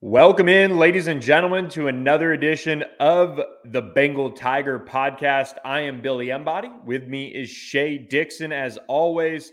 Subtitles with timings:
[0.00, 5.56] Welcome in, ladies and gentlemen, to another edition of the Bengal Tiger podcast.
[5.64, 6.70] I am Billy Embody.
[6.84, 9.50] With me is Shea Dixon, as always.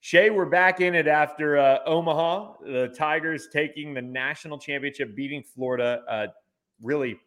[0.00, 2.54] Shea, we're back in it after uh, Omaha.
[2.64, 6.28] The Tigers taking the national championship, beating Florida, uh,
[6.80, 7.20] really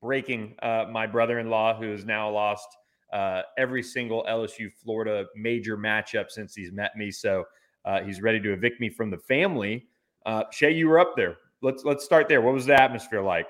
[0.00, 2.66] breaking uh, my brother in law, who has now lost
[3.12, 7.12] uh, every single LSU Florida major matchup since he's met me.
[7.12, 7.44] So
[7.84, 9.86] uh, he's ready to evict me from the family.
[10.26, 12.42] Uh, Shea, you were up there let's let's start there.
[12.42, 13.48] What was the atmosphere like?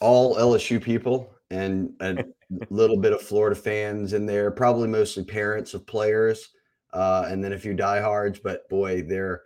[0.00, 2.24] All LSU people and a
[2.70, 6.48] little bit of Florida fans in there, probably mostly parents of players,
[6.92, 8.38] uh, and then a few diehards.
[8.38, 9.42] But boy, they're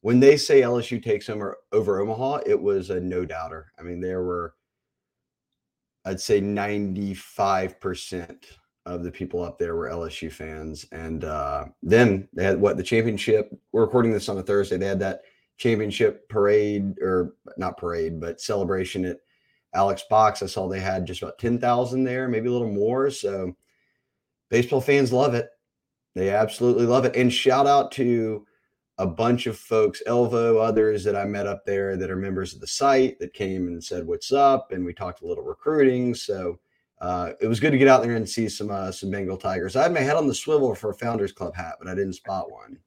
[0.00, 3.72] when they say LSU takes them over Omaha, it was a no doubter.
[3.78, 4.54] I mean, there were,
[6.04, 8.46] I'd say, ninety five percent
[8.86, 12.82] of the people up there were LSU fans, and uh, then they had what the
[12.82, 13.50] championship.
[13.72, 14.76] We're recording this on a Thursday.
[14.76, 15.22] They had that
[15.56, 19.18] championship parade or not parade, but celebration at
[19.74, 20.42] Alex Box.
[20.42, 23.10] I saw they had just about 10,000 there, maybe a little more.
[23.10, 23.56] So
[24.50, 25.48] baseball fans love it.
[26.14, 27.16] They absolutely love it.
[27.16, 28.46] And shout out to
[28.98, 32.60] a bunch of folks, Elvo, others that I met up there that are members of
[32.60, 34.70] the site that came and said, What's up?
[34.70, 36.14] And we talked a little recruiting.
[36.14, 36.60] So
[37.00, 39.74] uh, it was good to get out there and see some uh, some Bengal Tigers.
[39.74, 42.14] I had my head on the swivel for a Founders Club hat, but I didn't
[42.14, 42.78] spot one.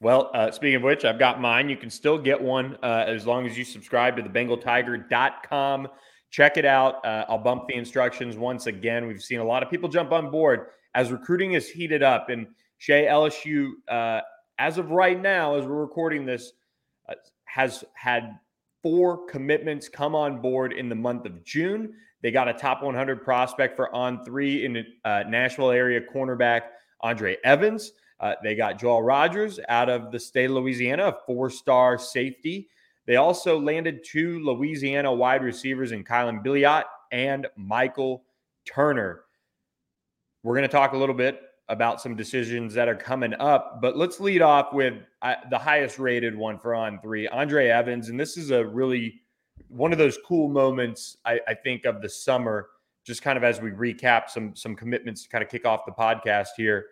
[0.00, 1.68] Well, uh, speaking of which, I've got mine.
[1.68, 5.88] You can still get one uh, as long as you subscribe to the bengaltiger.com.
[6.30, 7.04] Check it out.
[7.04, 9.06] Uh, I'll bump the instructions once again.
[9.06, 12.28] We've seen a lot of people jump on board as recruiting is heated up.
[12.28, 12.46] And
[12.78, 14.20] Shea LSU, uh,
[14.58, 16.52] as of right now, as we're recording this,
[17.08, 18.38] uh, has had
[18.82, 21.94] four commitments come on board in the month of June.
[22.22, 26.62] They got a top 100 prospect for on three in uh, Nashville area cornerback
[27.00, 27.92] Andre Evans.
[28.18, 32.68] Uh, they got Joel Rogers out of the state of Louisiana, a four star safety.
[33.06, 38.24] They also landed two Louisiana wide receivers in Kylan Billiot and Michael
[38.64, 39.22] Turner.
[40.42, 43.96] We're going to talk a little bit about some decisions that are coming up, but
[43.96, 48.08] let's lead off with uh, the highest rated one for on three, Andre Evans.
[48.08, 49.20] And this is a really
[49.68, 52.68] one of those cool moments, I, I think, of the summer,
[53.04, 55.92] just kind of as we recap some some commitments to kind of kick off the
[55.92, 56.86] podcast here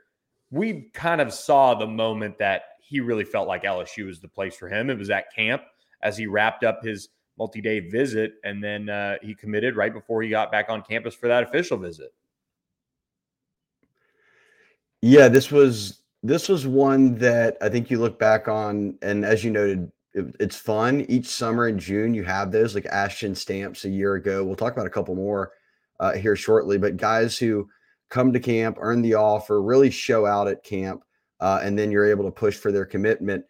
[0.50, 4.54] we kind of saw the moment that he really felt like LSU was the place
[4.56, 4.90] for him.
[4.90, 5.62] It was at camp
[6.02, 10.22] as he wrapped up his multi day visit, and then uh, he committed right before
[10.22, 12.12] he got back on campus for that official visit.
[15.02, 19.44] Yeah, this was this was one that I think you look back on, and as
[19.44, 21.04] you noted, it, it's fun.
[21.08, 24.44] Each summer in June, you have those like Ashton Stamps a year ago.
[24.44, 25.52] We'll talk about a couple more
[26.00, 27.68] uh, here shortly, but guys who
[28.14, 31.02] come to camp, earn the offer, really show out at camp,
[31.40, 33.44] uh, and then you're able to push for their commitment.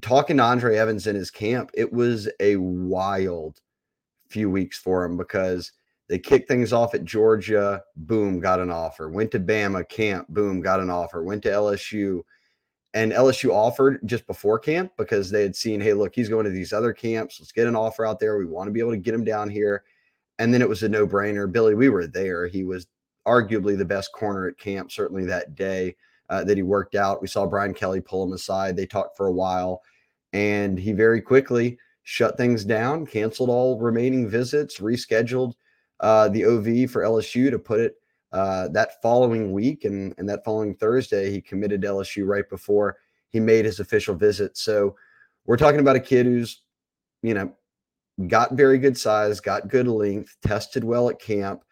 [0.00, 3.60] Talking to Andre Evans in his camp, it was a wild
[4.28, 5.70] few weeks for him because
[6.08, 9.08] they kicked things off at Georgia, boom, got an offer.
[9.08, 11.22] Went to Bama camp, boom, got an offer.
[11.22, 12.22] Went to LSU,
[12.92, 16.50] and LSU offered just before camp because they had seen, hey, look, he's going to
[16.50, 17.38] these other camps.
[17.38, 18.36] Let's get an offer out there.
[18.36, 19.84] We want to be able to get him down here.
[20.40, 21.50] And then it was a no brainer.
[21.50, 22.48] Billy, we were there.
[22.48, 22.88] He was
[23.26, 25.96] arguably the best corner at camp, certainly that day
[26.28, 27.20] uh, that he worked out.
[27.20, 28.76] We saw Brian Kelly pull him aside.
[28.76, 29.82] They talked for a while,
[30.32, 35.54] and he very quickly shut things down, canceled all remaining visits, rescheduled
[36.00, 37.96] uh, the OV for LSU to put it
[38.32, 39.84] uh, that following week.
[39.84, 42.96] And, and that following Thursday, he committed to LSU right before
[43.30, 44.56] he made his official visit.
[44.56, 44.94] So
[45.46, 46.62] we're talking about a kid who's,
[47.22, 47.52] you know,
[48.28, 51.62] got very good size, got good length, tested well at camp,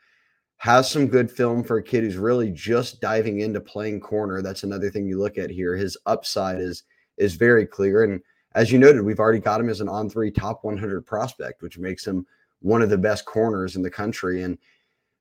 [0.64, 4.40] has some good film for a kid who's really just diving into playing corner.
[4.40, 5.76] That's another thing you look at here.
[5.76, 6.84] His upside is
[7.18, 8.18] is very clear, and
[8.54, 11.76] as you noted, we've already got him as an on three top 100 prospect, which
[11.76, 12.26] makes him
[12.60, 14.42] one of the best corners in the country.
[14.42, 14.56] And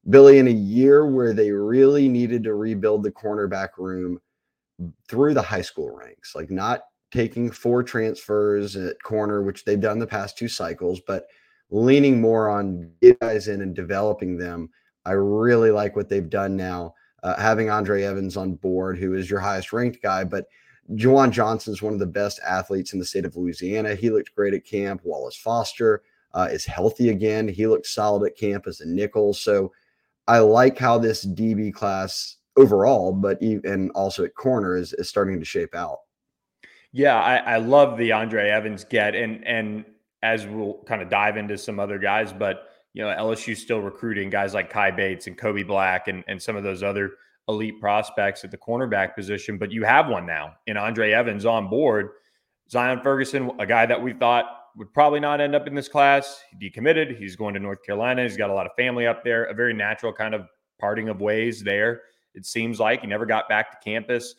[0.09, 4.21] Billy, in a year where they really needed to rebuild the cornerback room
[5.09, 9.99] through the high school ranks, like not taking four transfers at corner, which they've done
[9.99, 11.25] the past two cycles, but
[11.69, 12.89] leaning more on
[13.19, 14.69] guys in and developing them
[15.05, 19.29] I really like what they've done now, uh, having Andre Evans on board, who is
[19.29, 20.23] your highest ranked guy.
[20.23, 20.45] But
[20.91, 23.95] Juwan Johnson is one of the best athletes in the state of Louisiana.
[23.95, 25.01] He looked great at camp.
[25.03, 26.03] Wallace Foster
[26.33, 27.47] uh, is healthy again.
[27.47, 29.33] He looked solid at camp as a nickel.
[29.33, 29.71] So
[30.27, 35.39] I like how this DB class overall, but even also at corner is, is starting
[35.39, 35.99] to shape out.
[36.91, 39.83] Yeah, I, I love the Andre Evans get, and and
[40.21, 44.29] as we'll kind of dive into some other guys, but you know, LSU still recruiting
[44.29, 47.11] guys like Kai Bates and Kobe Black and, and some of those other
[47.47, 49.57] elite prospects at the cornerback position.
[49.57, 52.09] But you have one now in Andre Evans on board.
[52.69, 54.45] Zion Ferguson, a guy that we thought
[54.75, 56.41] would probably not end up in this class.
[56.49, 57.17] He decommitted.
[57.17, 58.23] He's going to North Carolina.
[58.23, 59.45] He's got a lot of family up there.
[59.45, 60.47] A very natural kind of
[60.79, 62.01] parting of ways there.
[62.33, 64.35] It seems like he never got back to campus.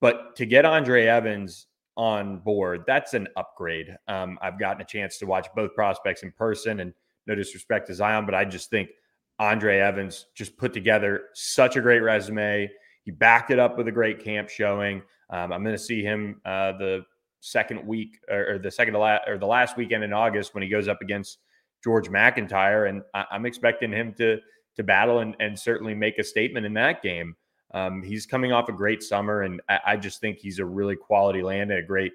[0.00, 1.66] But to get Andre Evans
[1.96, 3.96] on board, that's an upgrade.
[4.06, 6.92] Um, I've gotten a chance to watch both prospects in person, and
[7.28, 8.90] no disrespect to Zion, but I just think
[9.38, 12.68] Andre Evans just put together such a great resume.
[13.04, 15.02] He backed it up with a great camp showing.
[15.30, 17.04] Um, I'm going to see him uh, the
[17.40, 20.68] second week or, or the second last or the last weekend in August when he
[20.68, 21.38] goes up against
[21.84, 24.38] George McIntyre, and I, am expecting him to
[24.76, 27.36] to battle and, and certainly make a statement in that game.
[27.74, 30.96] Um, he's coming off a great summer, and I, I, just think he's a really
[30.96, 32.12] quality land and a great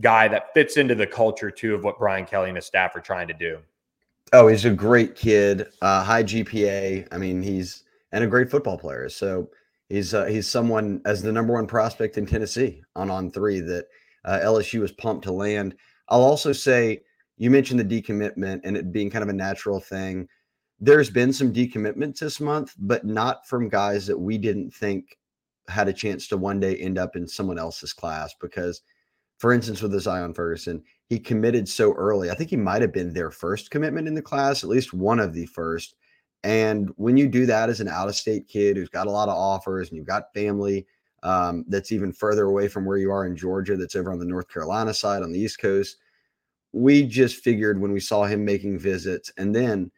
[0.00, 3.00] guy that fits into the culture too of what Brian Kelly and his staff are
[3.00, 3.58] trying to do.
[4.32, 7.08] Oh, he's a great kid, uh, high GPA.
[7.10, 9.08] I mean, he's and a great football player.
[9.08, 9.50] So
[9.88, 13.86] he's uh, he's someone as the number one prospect in Tennessee on on three that
[14.24, 15.74] uh, LSU was pumped to land.
[16.08, 17.00] I'll also say
[17.36, 20.28] you mentioned the decommitment and it being kind of a natural thing.
[20.80, 25.18] There's been some decommitments this month, but not from guys that we didn't think
[25.68, 28.34] had a chance to one day end up in someone else's class.
[28.40, 28.82] Because,
[29.38, 32.30] for instance, with the Zion Ferguson, he committed so early.
[32.30, 35.18] I think he might have been their first commitment in the class, at least one
[35.18, 35.94] of the first.
[36.44, 39.28] And when you do that as an out of state kid who's got a lot
[39.28, 40.86] of offers and you've got family
[41.22, 44.24] um, that's even further away from where you are in Georgia, that's over on the
[44.24, 45.96] North Carolina side on the East Coast,
[46.72, 49.90] we just figured when we saw him making visits and then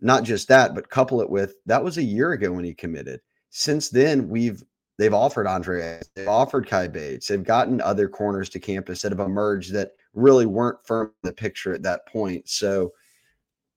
[0.00, 3.20] not just that, but couple it with that was a year ago when he committed.
[3.50, 4.62] Since then, we've
[4.98, 9.20] they've offered Andre, they've offered Kai Bates, they've gotten other corners to campus that have
[9.20, 12.48] emerged that really weren't firm in the picture at that point.
[12.48, 12.92] So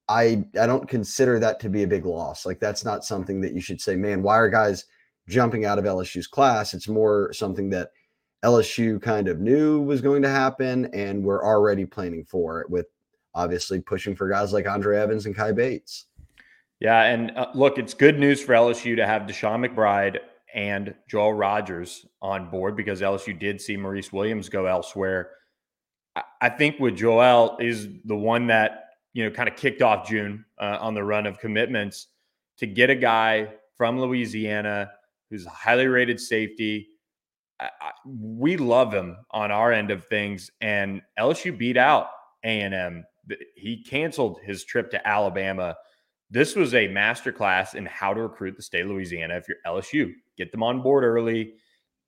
[0.08, 2.46] I I don't consider that to be a big loss.
[2.46, 4.86] Like that's not something that you should say, man, why are guys
[5.28, 6.74] jumping out of LSU's class?
[6.74, 7.92] It's more something that
[8.44, 12.88] LSU kind of knew was going to happen and we're already planning for it with
[13.36, 16.06] obviously pushing for guys like Andre Evans and Kai Bates.
[16.80, 20.20] Yeah, and uh, look, it's good news for LSU to have Deshaun McBride
[20.54, 25.32] and Joel Rogers on board because LSU did see Maurice Williams go elsewhere.
[26.42, 30.46] I, think with Joel is the one that you know kind of kicked off June
[30.58, 32.08] uh, on the run of commitments
[32.58, 34.92] to get a guy from Louisiana
[35.30, 36.90] who's a highly rated safety.
[37.60, 42.10] I, I, we love him on our end of things, and LSU beat out
[42.44, 43.06] A and M.
[43.56, 45.76] He canceled his trip to Alabama
[46.32, 49.36] this was a masterclass in how to recruit the state of Louisiana.
[49.36, 51.54] If you're LSU, get them on board early.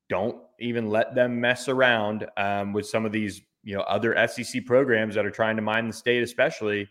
[0.10, 4.66] Don't even let them mess around um, with some of these, you know, other SEC
[4.66, 6.88] programs that are trying to mine the state, especially.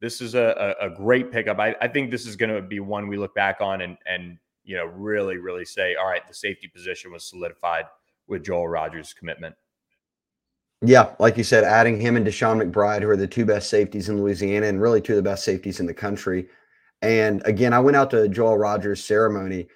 [0.00, 1.58] This is a, a, a great pickup.
[1.58, 4.38] I, I think this is going to be one we look back on and, and,
[4.64, 7.86] you know, really, really say, all right, the safety position was solidified
[8.28, 9.54] with Joel Rogers' commitment.
[10.82, 14.08] Yeah, like you said, adding him and Deshaun McBride, who are the two best safeties
[14.08, 16.46] in Louisiana and really two of the best safeties in the country.
[17.02, 19.66] And again, I went out to Joel Rogers' ceremony.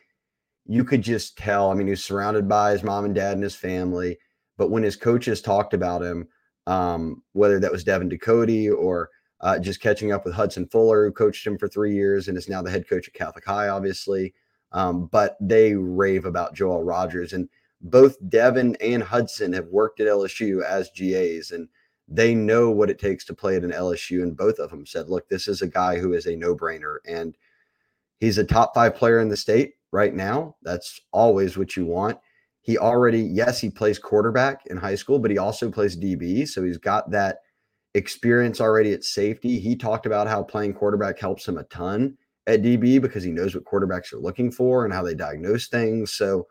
[0.64, 1.70] You could just tell.
[1.70, 4.18] I mean, he was surrounded by his mom and dad and his family.
[4.56, 6.28] But when his coaches talked about him,
[6.66, 9.10] um, whether that was Devin Ducote or
[9.40, 12.48] uh, just catching up with Hudson Fuller, who coached him for three years and is
[12.48, 14.34] now the head coach at Catholic High, obviously.
[14.70, 17.32] Um, but they rave about Joel Rogers.
[17.32, 17.48] And
[17.80, 21.50] both Devin and Hudson have worked at LSU as GAs.
[21.50, 21.68] And
[22.08, 25.08] they know what it takes to play at an LSU, and both of them said,
[25.08, 27.36] "Look, this is a guy who is a no-brainer, and
[28.20, 30.56] he's a top five player in the state right now.
[30.62, 32.18] That's always what you want."
[32.62, 36.62] He already, yes, he plays quarterback in high school, but he also plays DB, so
[36.62, 37.38] he's got that
[37.94, 39.58] experience already at safety.
[39.58, 42.16] He talked about how playing quarterback helps him a ton
[42.46, 46.14] at DB because he knows what quarterbacks are looking for and how they diagnose things.
[46.14, 46.46] So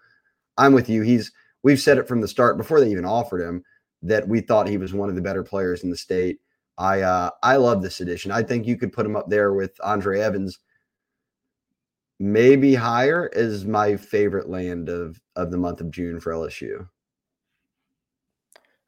[0.58, 1.02] I'm with you.
[1.02, 1.32] He's
[1.64, 3.64] we've said it from the start before they even offered him
[4.04, 6.40] that we thought he was one of the better players in the state.
[6.78, 8.32] I uh, I love this edition.
[8.32, 10.60] I think you could put him up there with Andre Evans,
[12.22, 16.88] maybe higher is my favorite land of of the month of June for LSU.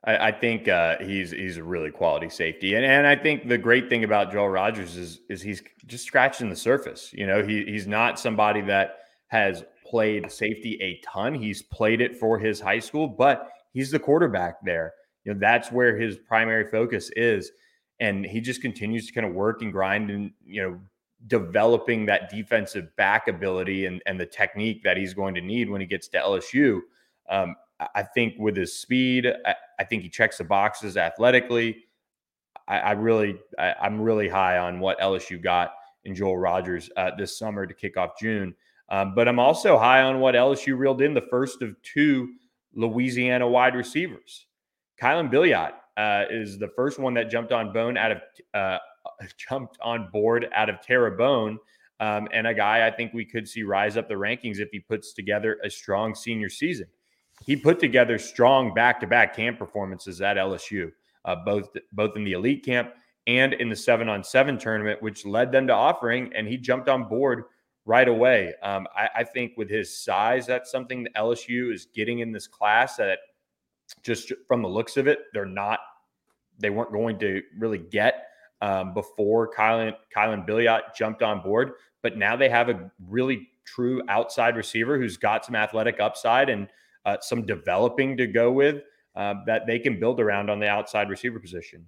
[0.05, 3.57] I, I think uh, he's he's a really quality safety, and and I think the
[3.57, 7.11] great thing about Joel Rogers is is he's just scratching the surface.
[7.13, 11.33] You know, he he's not somebody that has played safety a ton.
[11.33, 15.71] He's played it for his high school, but he's the quarterback there you know that's
[15.71, 17.51] where his primary focus is
[17.99, 20.79] and he just continues to kind of work and grind and you know
[21.27, 25.79] developing that defensive back ability and, and the technique that he's going to need when
[25.79, 26.81] he gets to LSU.
[27.29, 27.55] Um,
[27.95, 31.85] I think with his speed, I, I, think he checks the boxes athletically.
[32.67, 35.73] I, I really, I, am really high on what LSU got
[36.05, 38.53] in Joel Rogers uh, this summer to kick off June.
[38.89, 42.33] Um, but I'm also high on what LSU reeled in the first of two
[42.75, 44.45] Louisiana wide receivers.
[45.01, 48.17] Kylan Billiot uh, is the first one that jumped on bone out of
[48.53, 48.77] uh,
[49.37, 51.57] jumped on board out of Terrebonne.
[51.99, 54.79] Um, and a guy I think we could see rise up the rankings if he
[54.79, 56.87] puts together a strong senior season.
[57.45, 60.91] He put together strong back-to-back camp performances at LSU,
[61.25, 62.93] uh, both both in the elite camp
[63.27, 66.31] and in the seven on seven tournament, which led them to offering.
[66.35, 67.45] And he jumped on board
[67.85, 68.53] right away.
[68.61, 72.47] Um, I, I, think with his size, that's something that LSU is getting in this
[72.47, 73.19] class that
[74.03, 75.79] just from the looks of it, they're not,
[76.59, 78.22] they weren't going to really get
[78.63, 81.73] um, before Kylan, Kylan Billiot jumped on board.
[82.01, 86.69] But now they have a really true outside receiver who's got some athletic upside and
[87.05, 88.81] uh, some developing to go with
[89.17, 91.87] uh, that they can build around on the outside receiver position.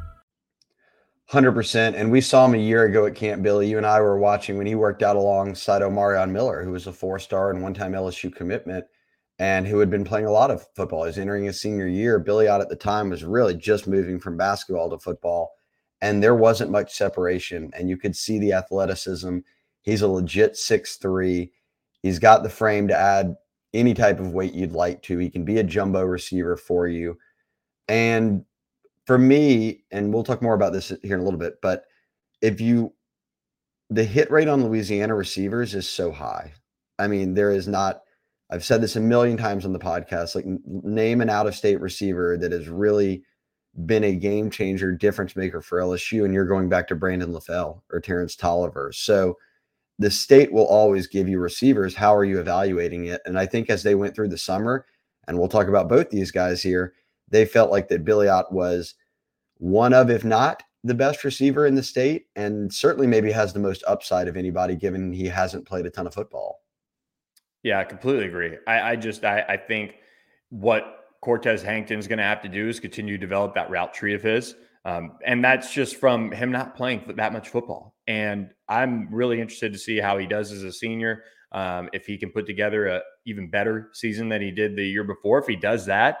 [1.31, 3.69] Hundred percent, and we saw him a year ago at Camp Billy.
[3.69, 6.91] You and I were watching when he worked out alongside Omarion Miller, who was a
[6.91, 8.83] four-star and one-time LSU commitment,
[9.39, 11.05] and who had been playing a lot of football.
[11.05, 12.19] He's entering his senior year.
[12.19, 15.53] Billiot at the time was really just moving from basketball to football,
[16.01, 17.71] and there wasn't much separation.
[17.77, 19.37] And you could see the athleticism.
[19.83, 21.53] He's a legit six-three.
[22.03, 23.37] He's got the frame to add
[23.73, 25.17] any type of weight you'd like to.
[25.17, 27.17] He can be a jumbo receiver for you,
[27.87, 28.43] and
[29.11, 31.83] for me, and we'll talk more about this here in a little bit, but
[32.41, 32.93] if you
[33.89, 36.53] the hit rate on Louisiana receivers is so high.
[36.97, 38.03] I mean, there is not
[38.49, 41.81] I've said this a million times on the podcast, like name an out of state
[41.81, 43.25] receiver that has really
[43.85, 47.81] been a game changer, difference maker for LSU, and you're going back to Brandon LaFell
[47.91, 48.95] or Terrance Toliver.
[48.95, 49.37] So
[49.99, 51.95] the state will always give you receivers.
[51.95, 53.19] How are you evaluating it?
[53.25, 54.85] And I think as they went through the summer,
[55.27, 56.93] and we'll talk about both these guys here,
[57.27, 58.95] they felt like that Billiot was
[59.61, 63.59] one of, if not the best receiver in the state, and certainly maybe has the
[63.59, 66.61] most upside of anybody, given he hasn't played a ton of football.
[67.61, 68.57] Yeah, I completely agree.
[68.65, 69.97] I, I just I, I think
[70.49, 73.93] what Cortez Hankton is going to have to do is continue to develop that route
[73.93, 74.55] tree of his.
[74.83, 77.95] Um, and that's just from him not playing that much football.
[78.07, 81.23] And I'm really interested to see how he does as a senior.
[81.51, 85.03] Um, if he can put together a even better season than he did the year
[85.03, 86.17] before, if he does that,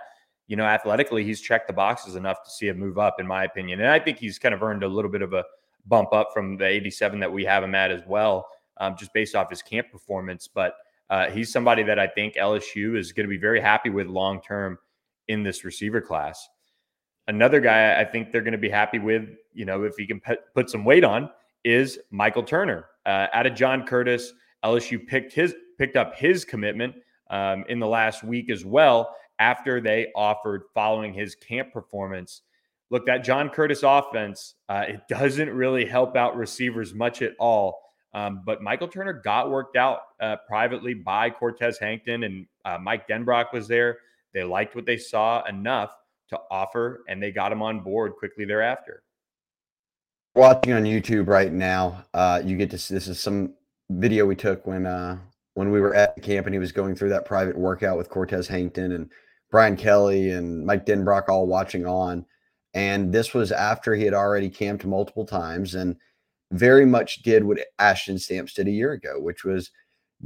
[0.51, 3.45] you know, athletically, he's checked the boxes enough to see a move up, in my
[3.45, 3.79] opinion.
[3.79, 5.45] And I think he's kind of earned a little bit of a
[5.85, 9.33] bump up from the 87 that we have him at as well, um, just based
[9.33, 10.49] off his camp performance.
[10.53, 10.73] But
[11.09, 14.41] uh, he's somebody that I think LSU is going to be very happy with long
[14.41, 14.77] term
[15.29, 16.49] in this receiver class.
[17.29, 20.19] Another guy I think they're going to be happy with, you know, if he can
[20.19, 21.29] put, put some weight on,
[21.63, 22.87] is Michael Turner.
[23.05, 24.33] Uh, out of John Curtis,
[24.65, 26.95] LSU picked his picked up his commitment
[27.29, 32.43] um, in the last week as well after they offered following his camp performance.
[32.91, 37.81] Look, that John Curtis offense, uh, it doesn't really help out receivers much at all.
[38.13, 43.07] Um, but Michael Turner got worked out uh, privately by Cortez Hankton, and uh, Mike
[43.07, 43.97] Denbrock was there.
[44.33, 45.95] They liked what they saw enough
[46.29, 49.01] to offer, and they got him on board quickly thereafter.
[50.35, 53.53] Watching on YouTube right now, uh, you get to see this is some
[53.89, 55.17] video we took when uh,
[55.55, 58.09] when we were at the camp, and he was going through that private workout with
[58.09, 59.09] Cortez Hankton and
[59.51, 62.25] Brian Kelly and Mike Denbrock all watching on.
[62.73, 65.97] And this was after he had already camped multiple times and
[66.51, 69.71] very much did what Ashton Stamps did a year ago, which was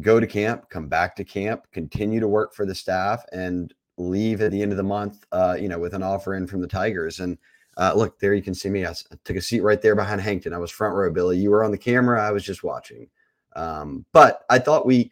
[0.01, 4.41] go to camp, come back to camp, continue to work for the staff, and leave
[4.41, 6.67] at the end of the month, uh, you know, with an offer in from the
[6.67, 7.19] Tigers.
[7.19, 7.37] And
[7.77, 8.85] uh, look, there you can see me.
[8.85, 10.53] I took a seat right there behind Hankton.
[10.53, 11.37] I was front row, Billy.
[11.37, 12.21] You were on the camera.
[12.21, 13.07] I was just watching.
[13.55, 15.11] Um, but I thought we,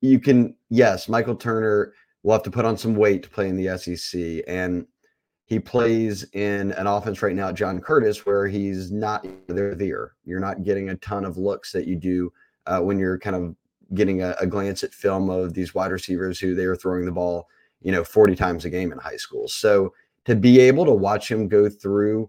[0.00, 3.56] you can, yes, Michael Turner will have to put on some weight to play in
[3.56, 4.44] the SEC.
[4.46, 4.86] And
[5.46, 9.74] he plays in an offense right now, John Curtis, where he's not there.
[9.74, 12.32] There, you're not getting a ton of looks that you do
[12.66, 13.56] uh, when you're kind of
[13.94, 17.12] getting a, a, glance at film of these wide receivers who they are throwing the
[17.12, 17.48] ball,
[17.80, 19.48] you know, 40 times a game in high school.
[19.48, 19.94] So
[20.26, 22.28] to be able to watch him go through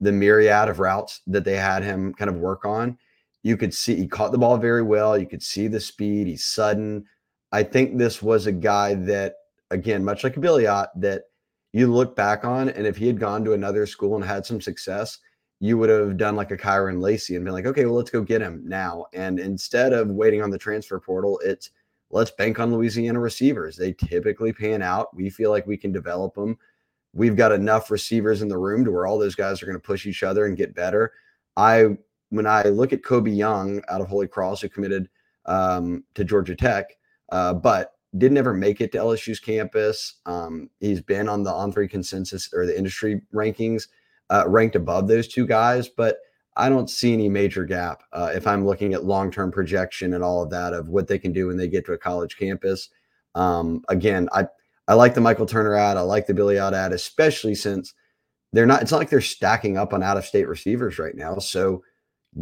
[0.00, 2.98] the myriad of routes that they had him kind of work on,
[3.44, 5.16] you could see he caught the ball very well.
[5.16, 6.26] You could see the speed.
[6.26, 7.04] He's sudden.
[7.52, 9.34] I think this was a guy that,
[9.70, 11.24] again, much like a Billiot, that
[11.72, 14.60] you look back on, and if he had gone to another school and had some
[14.60, 15.18] success,
[15.60, 18.22] you would have done like a Kyren Lacy and been like, okay, well, let's go
[18.22, 19.06] get him now.
[19.12, 21.70] And instead of waiting on the transfer portal, it's
[22.10, 23.76] let's bank on Louisiana receivers.
[23.76, 25.14] They typically pan out.
[25.14, 26.56] We feel like we can develop them.
[27.12, 29.86] we've got enough receivers in the room to where all those guys are going to
[29.86, 31.12] push each other and get better.
[31.56, 31.96] I
[32.30, 35.08] when I look at Kobe Young out of Holy Cross, who committed
[35.46, 36.96] um, to Georgia Tech,
[37.30, 40.14] uh, but didn't ever make it to LSU's campus.
[40.26, 43.88] Um, he's been on the on three consensus or the industry rankings,
[44.30, 46.18] uh, ranked above those two guys, but
[46.56, 50.24] I don't see any major gap uh, if I'm looking at long term projection and
[50.24, 52.88] all of that of what they can do when they get to a college campus.
[53.34, 54.46] Um, again, I
[54.88, 55.96] I like the Michael Turner ad.
[55.96, 57.94] I like the Billiot ad, especially since
[58.52, 58.82] they're not.
[58.82, 61.38] It's not like they're stacking up on out of state receivers right now.
[61.38, 61.84] So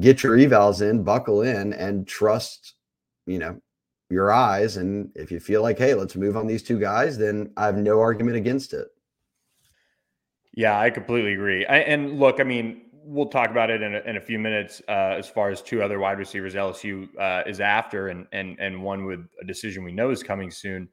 [0.00, 2.74] get your evals in, buckle in, and trust.
[3.26, 3.60] You know
[4.10, 4.76] your eyes.
[4.76, 7.76] And if you feel like, hey, let's move on these two guys, then I have
[7.76, 8.88] no argument against it.
[10.54, 11.66] Yeah, I completely agree.
[11.66, 14.82] I, and look, I mean, we'll talk about it in a, in a few minutes
[14.88, 18.82] uh, as far as two other wide receivers LSU uh, is after, and and and
[18.82, 20.88] one with a decision we know is coming soon.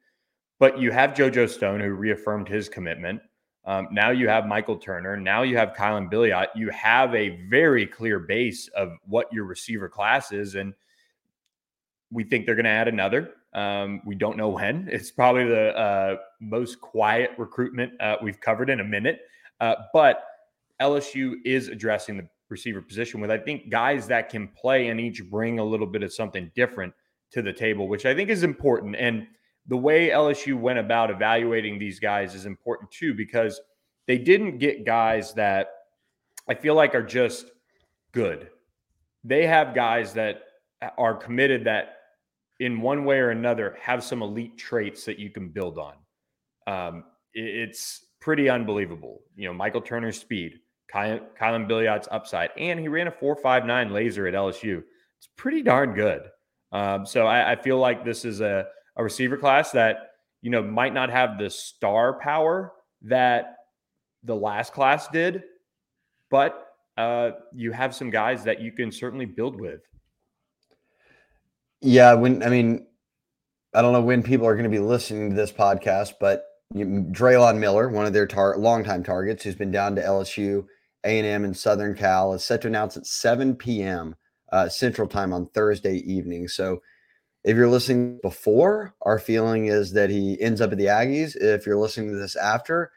[0.59, 3.21] But you have JoJo Stone who reaffirmed his commitment.
[3.65, 5.17] Um, now you have Michael Turner.
[5.17, 6.47] Now you have Kylan Billiot.
[6.55, 10.73] You have a very clear base of what your receiver class is, and
[12.15, 13.31] we think they're going to add another.
[13.53, 14.87] Um, we don't know when.
[14.91, 19.19] It's probably the uh, most quiet recruitment uh, we've covered in a minute,
[19.59, 20.23] uh, but
[20.81, 25.23] LSU is addressing the receiver position with, I think, guys that can play and each
[25.29, 26.93] bring a little bit of something different
[27.31, 28.95] to the table, which I think is important.
[28.95, 29.27] And
[29.67, 33.59] the way LSU went about evaluating these guys is important too, because
[34.07, 35.69] they didn't get guys that
[36.47, 37.47] I feel like are just
[38.13, 38.49] good.
[39.23, 40.43] They have guys that
[40.97, 41.94] are committed that
[42.59, 45.95] in one way or another have some elite traits that you can build on.
[46.67, 49.21] Um, it's pretty unbelievable.
[49.35, 50.59] You know, Michael Turner's speed,
[50.91, 54.81] Ky- Kylan Billiot's upside, and he ran a 4.59 laser at LSU.
[55.17, 56.23] It's pretty darn good.
[56.71, 58.65] Um, so I, I, feel like this is a,
[58.97, 60.09] a receiver class that,
[60.41, 63.55] you know, might not have the star power that
[64.23, 65.43] the last class did,
[66.29, 69.81] but uh, you have some guys that you can certainly build with.
[71.85, 72.87] Yeah, when I mean,
[73.75, 76.43] I don't know when people are going to be listening to this podcast, but
[76.73, 80.65] Drelon Miller, one of their tar- longtime targets, who's been down to LSU,
[81.03, 84.15] A&M, and Southern Cal, is set to announce at 7 p.m.
[84.51, 86.47] Uh, Central Time on Thursday evening.
[86.47, 86.81] So,
[87.43, 91.35] if you're listening before, our feeling is that he ends up at the Aggies.
[91.35, 92.91] If you're listening to this after,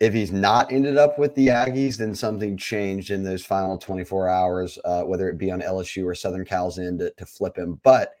[0.00, 4.28] if he's not ended up with the Aggies, then something changed in those final 24
[4.28, 7.80] hours, uh, whether it be on LSU or Southern Cal's end to, to, flip him.
[7.82, 8.12] But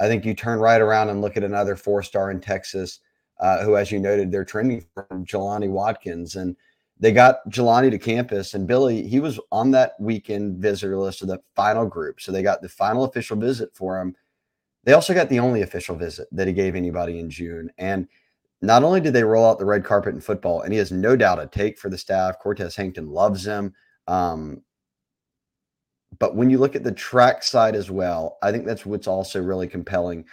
[0.00, 3.00] I think you turn right around and look at another four star in Texas,
[3.40, 6.36] uh, who, as you noted, they're trending from Jelani Watkins.
[6.36, 6.56] And
[7.00, 11.28] they got Jelani to campus, and Billy, he was on that weekend visitor list of
[11.28, 12.20] the final group.
[12.20, 14.14] So they got the final official visit for him.
[14.84, 17.70] They also got the only official visit that he gave anybody in June.
[17.78, 18.06] And
[18.64, 21.16] not only did they roll out the red carpet in football, and he has no
[21.16, 22.38] doubt a take for the staff.
[22.38, 23.72] Cortez Hankton loves him.
[24.06, 24.62] Um,
[26.18, 29.42] but when you look at the track side as well, I think that's what's also
[29.42, 30.24] really compelling.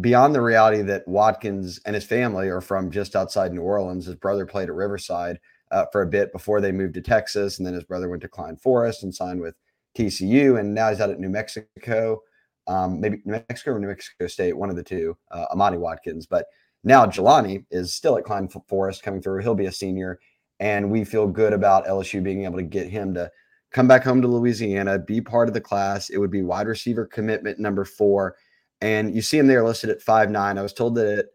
[0.00, 4.14] Beyond the reality that Watkins and his family are from just outside New Orleans, his
[4.14, 5.38] brother played at Riverside
[5.70, 8.28] uh, for a bit before they moved to Texas, and then his brother went to
[8.28, 9.54] Klein Forest and signed with
[9.96, 12.22] TCU, and now he's out at New Mexico,
[12.68, 16.26] um, maybe New Mexico or New Mexico State, one of the two, uh, Amani Watkins.
[16.26, 16.46] But
[16.84, 19.42] now Jelani is still at Klein Forest coming through.
[19.42, 20.18] He'll be a senior,
[20.60, 23.30] and we feel good about LSU being able to get him to
[23.70, 26.10] come back home to Louisiana, be part of the class.
[26.10, 28.36] It would be wide receiver commitment number four,
[28.80, 30.58] and you see him there listed at five nine.
[30.58, 31.26] I was told that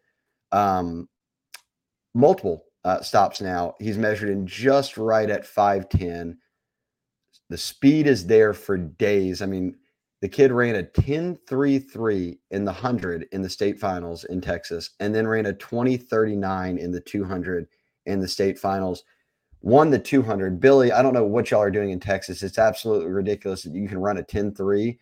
[0.51, 1.10] um,
[2.13, 3.75] multiple uh, stops now.
[3.79, 6.38] He's measured in just right at five ten.
[7.49, 9.41] The speed is there for days.
[9.41, 9.75] I mean,
[10.23, 14.39] the kid ran a 10 3 3 in the 100 in the state finals in
[14.39, 17.67] Texas, and then ran a 20.39 in the 200
[18.05, 19.03] in the state finals.
[19.63, 20.62] Won the 200.
[20.62, 22.41] Billy, I don't know what y'all are doing in Texas.
[22.41, 24.97] It's absolutely ridiculous that you can run a 10.3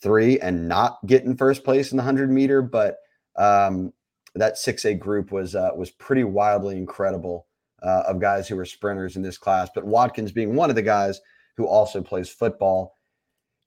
[0.00, 2.98] three and not get in first place in the 100 meter, but
[3.34, 3.92] um,
[4.36, 7.48] that 6A group was uh, was pretty wildly incredible
[7.82, 9.68] uh, of guys who were sprinters in this class.
[9.74, 11.20] But Watkins being one of the guys
[11.56, 12.94] who also plays football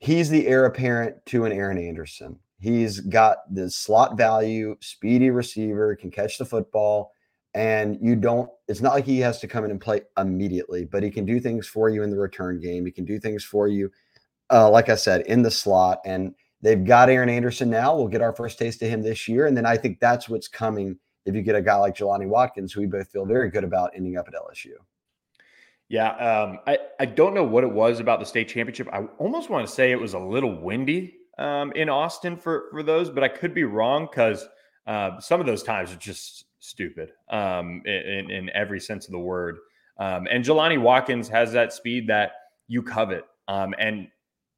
[0.03, 2.37] he's the heir apparent to an Aaron Anderson.
[2.59, 7.13] He's got the slot value, speedy receiver, can catch the football.
[7.53, 11.03] And you don't, it's not like he has to come in and play immediately, but
[11.03, 12.85] he can do things for you in the return game.
[12.85, 13.89] He can do things for you,
[14.51, 16.01] uh, like I said, in the slot.
[16.03, 17.95] And they've got Aaron Anderson now.
[17.95, 19.47] We'll get our first taste of him this year.
[19.47, 22.73] And then I think that's what's coming if you get a guy like Jelani Watkins,
[22.73, 24.73] who we both feel very good about ending up at LSU.
[25.89, 28.88] Yeah, um, I I don't know what it was about the state championship.
[28.91, 32.84] I almost want to say it was a little windy um, in Austin for for
[32.84, 34.48] those, but I could be wrong because
[34.88, 39.19] uh, some of those times are just stupid um, in, in every sense of the
[39.19, 39.58] word.
[39.98, 42.32] Um, and Jelani Watkins has that speed that
[42.67, 43.26] you covet.
[43.48, 44.08] Um, and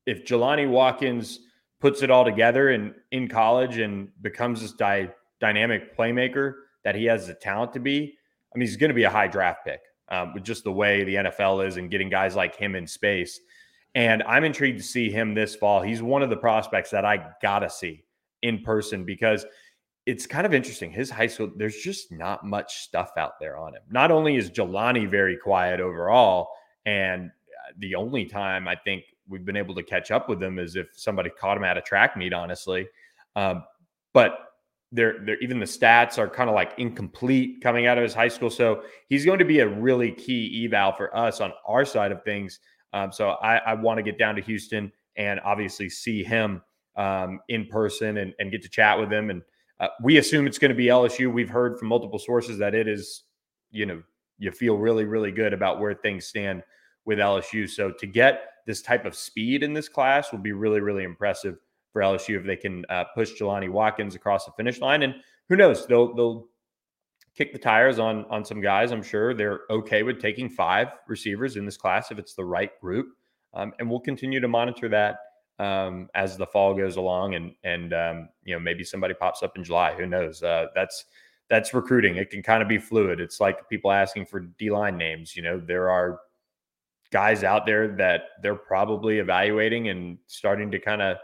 [0.05, 1.39] if Jelani Watkins
[1.81, 5.09] puts it all together and in college and becomes this dy-
[5.41, 8.15] dynamic playmaker that he has the talent to be,
[8.53, 11.03] I mean, he's going to be a high draft pick um, with just the way
[11.03, 13.39] the NFL is and getting guys like him in space.
[13.95, 15.81] And I'm intrigued to see him this fall.
[15.81, 18.03] He's one of the prospects that I got to see
[18.41, 19.45] in person because
[20.05, 20.91] it's kind of interesting.
[20.91, 23.81] His high school, there's just not much stuff out there on him.
[23.89, 26.49] Not only is Jelani very quiet overall,
[26.85, 30.59] and uh, the only time I think we've been able to catch up with him
[30.59, 32.87] is if somebody caught him at a track meet, honestly.
[33.35, 33.63] Um,
[34.13, 34.37] but
[34.91, 38.27] they're, they're, even the stats are kind of like incomplete coming out of his high
[38.27, 38.49] school.
[38.49, 42.23] So he's going to be a really key eval for us on our side of
[42.23, 42.59] things.
[42.93, 46.61] Um, so I, I want to get down to Houston and obviously see him
[46.95, 49.29] um, in person and, and, get to chat with him.
[49.29, 49.41] And
[49.81, 51.31] uh, we assume it's going to be LSU.
[51.31, 53.23] We've heard from multiple sources that it is,
[53.69, 54.01] you know,
[54.37, 56.63] you feel really, really good about where things stand
[57.03, 57.69] with LSU.
[57.69, 61.57] So to get this type of speed in this class will be really, really impressive
[61.95, 65.03] for LSU if they can uh, push Jelani Watkins across the finish line.
[65.03, 65.15] And
[65.47, 66.45] who knows, they'll they'll
[67.37, 68.91] kick the tires on on some guys.
[68.91, 72.77] I'm sure they're okay with taking five receivers in this class if it's the right
[72.81, 73.07] group.
[73.53, 75.19] Um, and we'll continue to monitor that
[75.57, 79.57] um, as the fall goes along, and and um, you know maybe somebody pops up
[79.57, 79.93] in July.
[79.93, 80.43] Who knows?
[80.43, 81.05] Uh, that's
[81.49, 82.17] that's recruiting.
[82.17, 83.21] It can kind of be fluid.
[83.21, 85.33] It's like people asking for D line names.
[85.33, 86.19] You know, there are
[87.09, 91.15] guys out there that they're probably evaluating and starting to kind of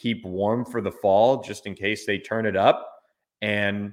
[0.00, 2.90] keep warm for the fall, just in case they turn it up.
[3.42, 3.92] And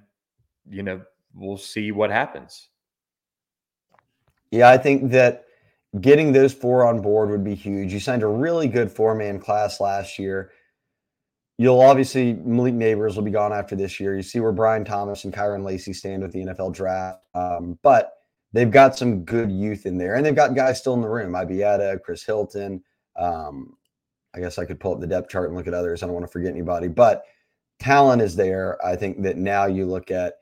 [0.70, 1.02] you know,
[1.34, 2.70] we'll see what happens.
[4.52, 5.46] Yeah, I think that
[6.02, 7.94] getting those four on board would be huge.
[7.94, 10.52] You signed a really good four man class last year.
[11.58, 14.16] You'll obviously Malik Nabers will be gone after this year.
[14.16, 18.14] You see where Brian Thomas and Kyren Lacy stand with the NFL draft, um, but
[18.54, 21.34] they've got some good youth in there, and they've got guys still in the room.
[21.34, 22.84] Ibieta, Chris Hilton.
[23.16, 23.76] Um,
[24.38, 26.04] I guess I could pull up the depth chart and look at others.
[26.04, 27.24] I don't want to forget anybody, but
[27.80, 28.78] talent is there.
[28.86, 30.36] I think that now you look at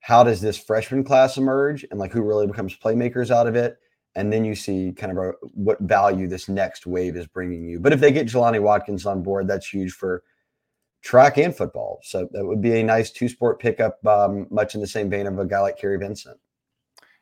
[0.00, 3.78] how does this freshman class emerge and like who really becomes playmakers out of it
[4.14, 7.80] and then you see kind of a, what value this next wave is bringing you.
[7.80, 10.22] But if they get Jelani Watkins on board, that's huge for
[11.02, 12.00] track and football.
[12.02, 15.26] So that would be a nice two sport pickup, um, much in the same vein
[15.26, 16.38] of a guy like Kary Vincent.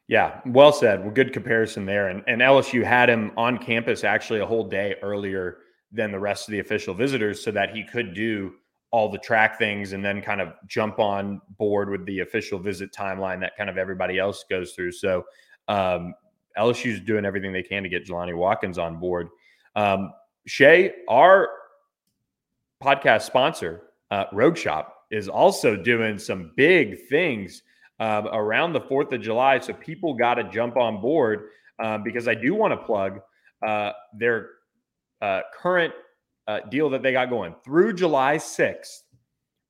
[0.09, 1.03] Yeah, well said.
[1.03, 2.09] Well, good comparison there.
[2.09, 5.59] And, and LSU had him on campus actually a whole day earlier
[5.93, 8.53] than the rest of the official visitors so that he could do
[8.93, 12.93] all the track things and then kind of jump on board with the official visit
[12.93, 14.93] timeline that kind of everybody else goes through.
[14.93, 15.25] So
[15.69, 16.15] um,
[16.59, 19.29] LSU's doing everything they can to get Jelani Watkins on board.
[19.77, 20.13] Um,
[20.47, 21.49] Shea, our
[22.83, 27.63] podcast sponsor, uh, Rogue Shop, is also doing some big things
[28.01, 29.61] um, around the 4th of July.
[29.61, 33.21] So people got to jump on board um, because I do want to plug
[33.65, 34.49] uh, their
[35.23, 35.93] uh, current
[36.49, 39.03] uh, deal that they got going through July 6th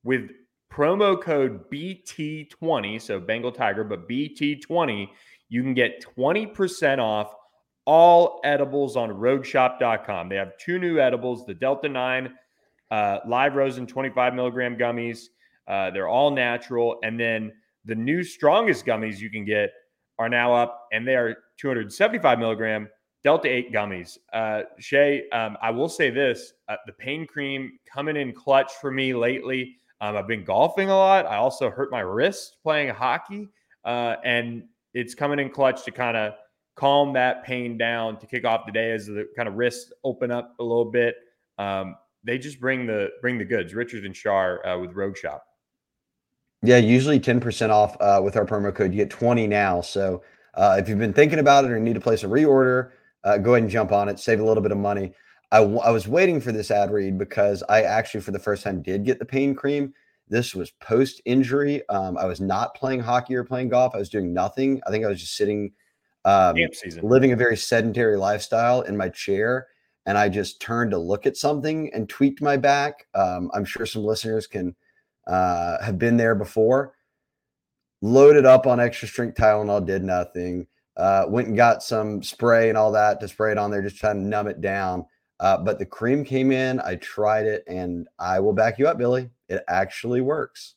[0.03, 0.29] with
[0.71, 3.01] promo code BT20.
[3.01, 5.09] So Bengal Tiger, but BT20
[5.49, 7.35] you can get 20% off
[7.85, 10.29] all edibles on rogueshop.com.
[10.29, 12.33] They have two new edibles the Delta 9
[12.89, 15.25] uh, live rosin 25 milligram gummies.
[15.67, 16.97] Uh, they're all natural.
[17.03, 17.51] And then
[17.85, 19.71] the new strongest gummies you can get
[20.19, 22.87] are now up, and they are 275 milligram
[23.23, 24.17] Delta 8 gummies.
[24.33, 28.91] Uh, Shea, um, I will say this uh, the pain cream coming in clutch for
[28.91, 29.77] me lately.
[29.99, 31.27] Um, I've been golfing a lot.
[31.27, 33.47] I also hurt my wrist playing hockey.
[33.85, 36.33] Uh, and it's coming in clutch to kind of
[36.75, 40.31] calm that pain down to kick off the day as the kind of wrists open
[40.31, 41.15] up a little bit.
[41.59, 43.73] Um, they just bring the bring the goods.
[43.73, 45.45] Richard and Shar uh, with Rogue Shop.
[46.63, 48.91] Yeah, usually ten percent off uh, with our promo code.
[48.91, 49.81] You get twenty now.
[49.81, 52.91] So uh, if you've been thinking about it or need to place a reorder,
[53.23, 54.19] uh, go ahead and jump on it.
[54.19, 55.13] Save a little bit of money.
[55.51, 58.63] I, w- I was waiting for this ad read because I actually, for the first
[58.63, 59.93] time, did get the pain cream.
[60.29, 61.87] This was post injury.
[61.89, 63.93] Um, I was not playing hockey or playing golf.
[63.93, 64.81] I was doing nothing.
[64.87, 65.73] I think I was just sitting,
[66.23, 66.55] um,
[67.01, 69.67] living a very sedentary lifestyle in my chair.
[70.05, 73.07] And I just turned to look at something and tweaked my back.
[73.13, 74.73] Um, I'm sure some listeners can
[75.27, 76.95] uh, have been there before.
[78.01, 80.65] Loaded up on extra strength Tylenol, did nothing.
[80.97, 83.97] Uh, went and got some spray and all that to spray it on there, just
[83.97, 85.05] trying to numb it down.
[85.39, 86.79] Uh, but the cream came in.
[86.81, 89.29] I tried it, and I will back you up, Billy.
[89.49, 90.75] It actually works.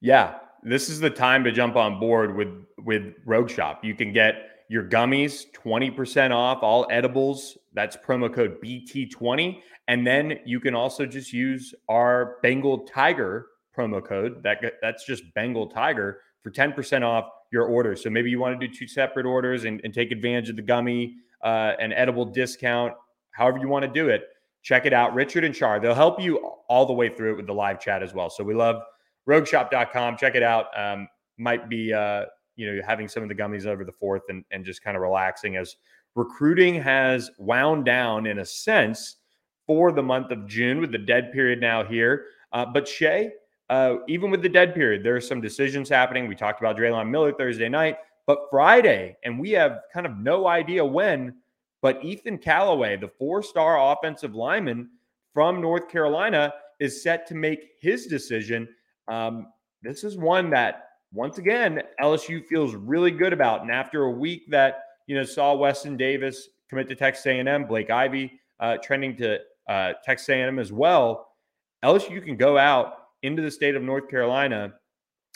[0.00, 3.84] Yeah, this is the time to jump on board with with Rogue Shop.
[3.84, 7.58] You can get your gummies 20% off all edibles.
[7.74, 9.58] That's promo code BT20.
[9.88, 14.42] And then you can also just use our Bengal Tiger promo code.
[14.44, 17.96] That that's just Bengal Tiger for 10% off your order.
[17.96, 20.62] So maybe you want to do two separate orders and, and take advantage of the
[20.62, 22.94] gummy uh, and edible discount,
[23.32, 24.24] however you want to do it.
[24.62, 25.14] Check it out.
[25.14, 26.36] Richard and Char, they'll help you
[26.68, 28.28] all the way through it with the live chat as well.
[28.28, 28.82] So we love
[29.28, 30.18] rogueshop.com.
[30.18, 30.66] Check it out.
[30.78, 32.26] Um, might be, uh,
[32.56, 35.02] you know, having some of the gummies over the fourth and, and just kind of
[35.02, 35.76] relaxing as
[36.14, 39.16] recruiting has wound down in a sense
[39.66, 42.26] for the month of June with the dead period now here.
[42.52, 43.30] Uh, but Shea,
[43.70, 46.26] uh, even with the dead period, there are some decisions happening.
[46.26, 50.48] We talked about Drelon Miller Thursday night, but Friday, and we have kind of no
[50.48, 51.36] idea when,
[51.80, 54.90] but Ethan Callaway, the four star offensive lineman
[55.32, 58.68] from North Carolina, is set to make his decision.
[59.06, 59.46] Um,
[59.82, 63.62] this is one that, once again, LSU feels really good about.
[63.62, 67.90] And after a week that, you know, saw Weston Davis commit to Texas A&M, Blake
[67.90, 71.28] Ivy uh, trending to uh, Texas A&M as well,
[71.84, 74.74] LSU can go out into the state of North Carolina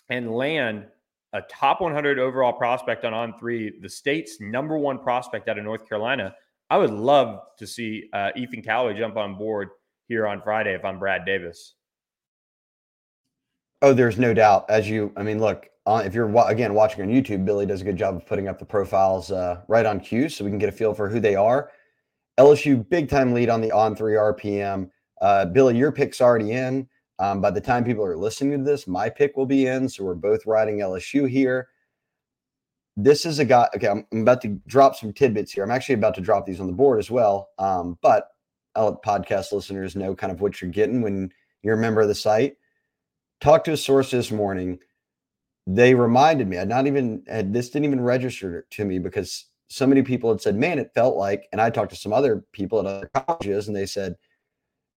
[0.09, 0.87] and land
[1.33, 5.65] a top 100 overall prospect on on three, the state's number one prospect out of
[5.65, 6.35] North Carolina.
[6.71, 9.71] I would love to see uh, Ethan Callaway jump on board
[10.07, 11.75] here on Friday if I'm Brad Davis.
[13.83, 14.65] Oh, there's no doubt.
[14.71, 17.85] As you, I mean, look, uh, if you're again watching on YouTube, Billy does a
[17.85, 20.69] good job of putting up the profiles uh, right on cue, so we can get
[20.69, 21.71] a feel for who they are.
[22.39, 24.89] LSU big time lead on the on three RPM.
[25.21, 26.89] Uh, Billy, your pick's already in.
[27.19, 29.89] Um, by the time people are listening to this, my pick will be in.
[29.89, 31.69] So we're both riding LSU here.
[32.97, 33.69] This is a guy.
[33.75, 35.65] Okay, I'm, I'm about to drop some tidbits here.
[35.65, 37.51] I'm actually about to drop these on the board as well.
[37.59, 38.29] Um, but
[38.75, 41.31] I'll let podcast listeners know kind of what you're getting when
[41.63, 42.57] you're a member of the site.
[43.41, 44.79] Talked to a source this morning.
[45.67, 46.59] They reminded me.
[46.59, 50.41] I not even had this didn't even register to me because so many people had
[50.41, 53.67] said, "Man, it felt like." And I talked to some other people at other colleges,
[53.67, 54.17] and they said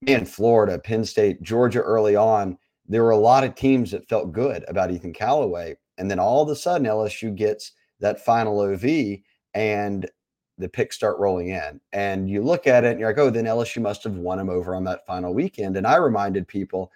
[0.02, 2.58] man, Florida, Penn State, Georgia early on,
[2.88, 5.76] there were a lot of teams that felt good about Ethan Callaway.
[5.98, 9.20] And then all of a sudden, LSU gets that final OV
[9.54, 10.10] and
[10.58, 11.82] the picks start rolling in.
[11.94, 14.50] And you look at it and you're like, oh, then LSU must have won him
[14.50, 15.78] over on that final weekend.
[15.78, 16.92] And I reminded people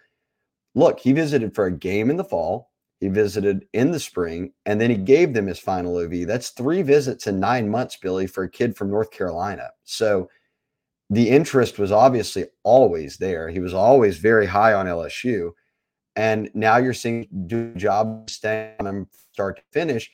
[0.73, 4.79] look, he visited for a game in the fall, he visited in the spring, and
[4.79, 6.27] then he gave them his final OV.
[6.27, 9.71] That's three visits in nine months, Billy, for a kid from North Carolina.
[9.83, 10.29] So,
[11.11, 13.49] the interest was obviously always there.
[13.49, 15.51] He was always very high on LSU.
[16.15, 20.09] And now you're seeing do job staying on him start to finish,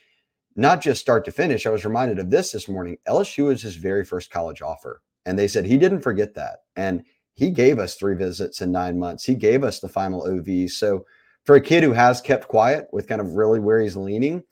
[0.56, 1.66] not just start to finish.
[1.66, 2.98] I was reminded of this this morning.
[3.06, 5.00] LSU was his very first college offer.
[5.24, 6.62] And they said he didn't forget that.
[6.74, 9.22] And he gave us three visits in nine months.
[9.24, 10.68] He gave us the final OV.
[10.68, 11.06] So
[11.44, 14.42] for a kid who has kept quiet with kind of really where he's leaning,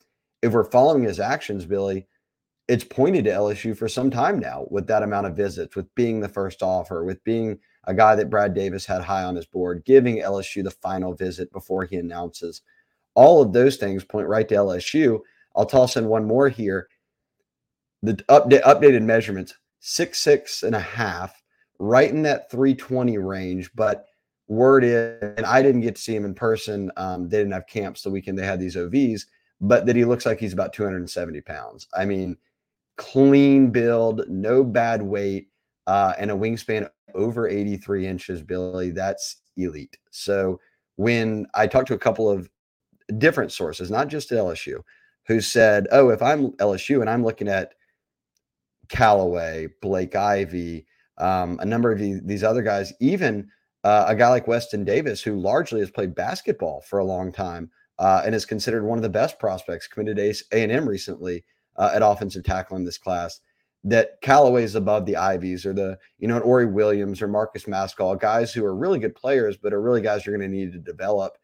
[0.41, 2.07] if we're following his actions, Billy,
[2.67, 6.19] it's pointed to LSU for some time now with that amount of visits, with being
[6.19, 9.83] the first offer, with being a guy that Brad Davis had high on his board,
[9.85, 12.61] giving LSU the final visit before he announces.
[13.13, 15.21] All of those things point right to LSU.
[15.55, 16.89] I'll toss in one more here.
[18.03, 21.41] The update, updated measurements, six, six and a half,
[21.79, 23.71] right in that 320 range.
[23.73, 24.05] But
[24.49, 26.91] word is, and I didn't get to see him in person.
[26.97, 29.21] Um, they didn't have camps the weekend they had these OVs,
[29.61, 31.87] but that he looks like he's about 270 pounds.
[31.97, 32.37] I mean,
[32.97, 35.49] clean build, no bad weight,
[35.85, 38.91] uh, and a wingspan over 83 inches, Billy.
[38.91, 39.97] That's elite.
[40.11, 40.59] So
[40.97, 42.49] when I talked to a couple of
[43.17, 44.81] different sources, not just LSU,
[45.27, 47.73] who said, "Oh, if I'm LSU and I'm looking at
[48.89, 50.85] Callaway, Blake Ivy,
[51.17, 53.49] um, a number of these other guys, even
[53.83, 57.69] uh, a guy like Weston Davis, who largely has played basketball for a long time
[57.99, 61.43] uh, and is considered one of the best prospects committed to A&M recently
[61.77, 63.41] uh, at offensive tackle in this class
[63.83, 68.51] that Callaway's above the Ivies or the, you know, Ori Williams or Marcus Maskell, guys
[68.51, 71.37] who are really good players, but are really guys you're going to need to develop.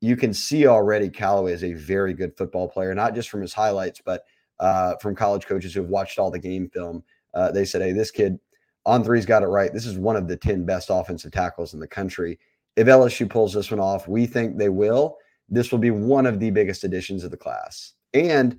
[0.00, 3.54] You can see already Callaway is a very good football player, not just from his
[3.54, 4.24] highlights, but
[4.58, 7.04] uh, from college coaches who have watched all the game film.
[7.34, 8.38] Uh, they said, hey, this kid
[8.86, 9.72] on three's got it right.
[9.72, 12.38] This is one of the 10 best offensive tackles in the country.
[12.76, 15.18] If LSU pulls this one off, we think they will.
[15.48, 17.92] This will be one of the biggest additions of the class.
[18.14, 18.58] And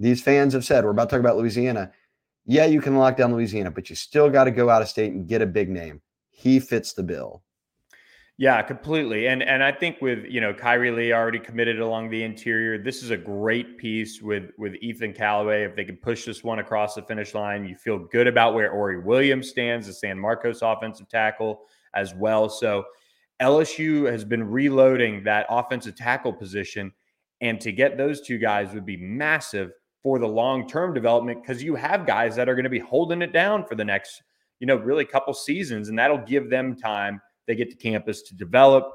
[0.00, 1.92] these fans have said, we're about to talk about Louisiana.
[2.46, 5.12] Yeah, you can lock down Louisiana, but you still got to go out of state
[5.12, 6.00] and get a big name.
[6.30, 7.42] He fits the bill.
[8.38, 9.28] Yeah, completely.
[9.28, 13.02] And and I think with you know Kyrie Lee already committed along the interior, this
[13.02, 15.64] is a great piece with with Ethan Callaway.
[15.64, 18.70] If they can push this one across the finish line, you feel good about where
[18.70, 22.48] Ori Williams stands, the San Marcos offensive tackle as well.
[22.48, 22.84] So
[23.42, 26.92] LSU has been reloading that offensive tackle position,
[27.42, 31.62] and to get those two guys would be massive for the long term development because
[31.62, 34.22] you have guys that are going to be holding it down for the next,
[34.58, 37.20] you know, really couple seasons, and that'll give them time.
[37.46, 38.92] They get to campus to develop.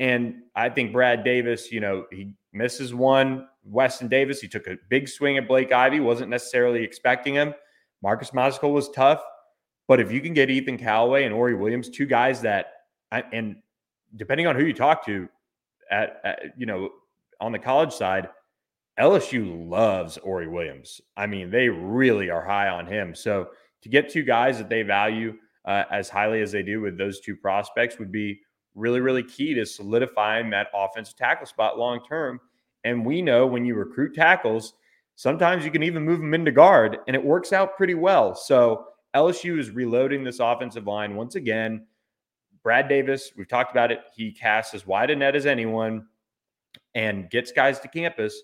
[0.00, 4.76] And I think Brad Davis, you know, he misses one, Weston Davis, he took a
[4.88, 7.52] big swing at Blake Ivy, wasn't necessarily expecting him.
[8.02, 9.22] Marcus Mozgel was tough.
[9.88, 12.72] But if you can get Ethan Callaway and Ori Williams, two guys that,
[13.10, 13.56] and
[14.16, 15.28] depending on who you talk to,
[15.90, 16.90] at, at you know
[17.40, 18.28] on the college side,
[18.98, 21.00] LSU loves Ory Williams.
[21.16, 23.14] I mean, they really are high on him.
[23.14, 23.48] So
[23.82, 25.34] to get two guys that they value
[25.64, 28.40] uh, as highly as they do with those two prospects would be
[28.74, 32.40] really, really key to solidifying that offensive tackle spot long term.
[32.84, 34.74] And we know when you recruit tackles,
[35.16, 38.34] sometimes you can even move them into guard, and it works out pretty well.
[38.34, 41.86] So LSU is reloading this offensive line once again.
[42.62, 44.00] Brad Davis, we've talked about it.
[44.14, 46.06] He casts as wide a net as anyone
[46.94, 48.40] and gets guys to campus.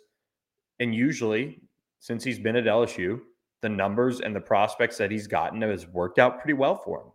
[0.81, 1.63] And usually,
[2.01, 3.21] since he's been at LSU,
[3.63, 7.13] the numbers and the prospects that he's gotten has worked out pretty well for him.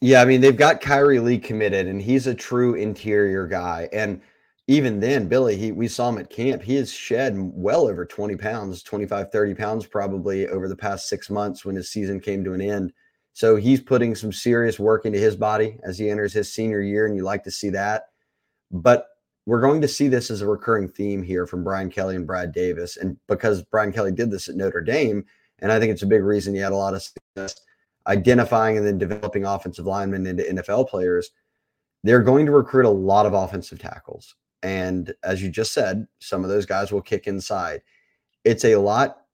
[0.00, 3.88] Yeah, I mean, they've got Kyrie Lee committed, and he's a true interior guy.
[3.92, 4.20] And
[4.66, 6.62] even then, Billy, he we saw him at camp.
[6.62, 11.30] He has shed well over 20 pounds, 25, 30 pounds probably over the past six
[11.30, 12.92] months when his season came to an end.
[13.34, 17.06] So he's putting some serious work into his body as he enters his senior year,
[17.06, 18.08] and you like to see that.
[18.70, 19.06] But
[19.46, 22.52] we're going to see this as a recurring theme here from Brian Kelly and Brad
[22.52, 22.96] Davis.
[22.96, 25.24] And because Brian Kelly did this at Notre Dame,
[25.58, 27.60] and I think it's a big reason he had a lot of success
[28.06, 31.30] identifying and then developing offensive linemen into NFL players,
[32.02, 34.34] they're going to recruit a lot of offensive tackles.
[34.62, 37.82] And as you just said, some of those guys will kick inside.
[38.44, 39.24] It's a lot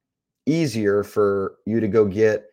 [0.47, 2.50] easier for you to go get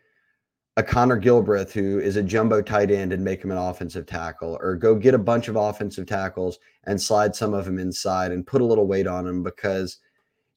[0.78, 4.60] a Connor Gilbreth who is a jumbo tight end and make him an offensive tackle,
[4.62, 8.46] or go get a bunch of offensive tackles and slide some of them inside and
[8.46, 9.98] put a little weight on them because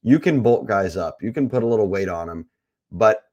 [0.03, 1.17] you can bolt guys up.
[1.21, 2.47] You can put a little weight on them,
[2.91, 3.23] but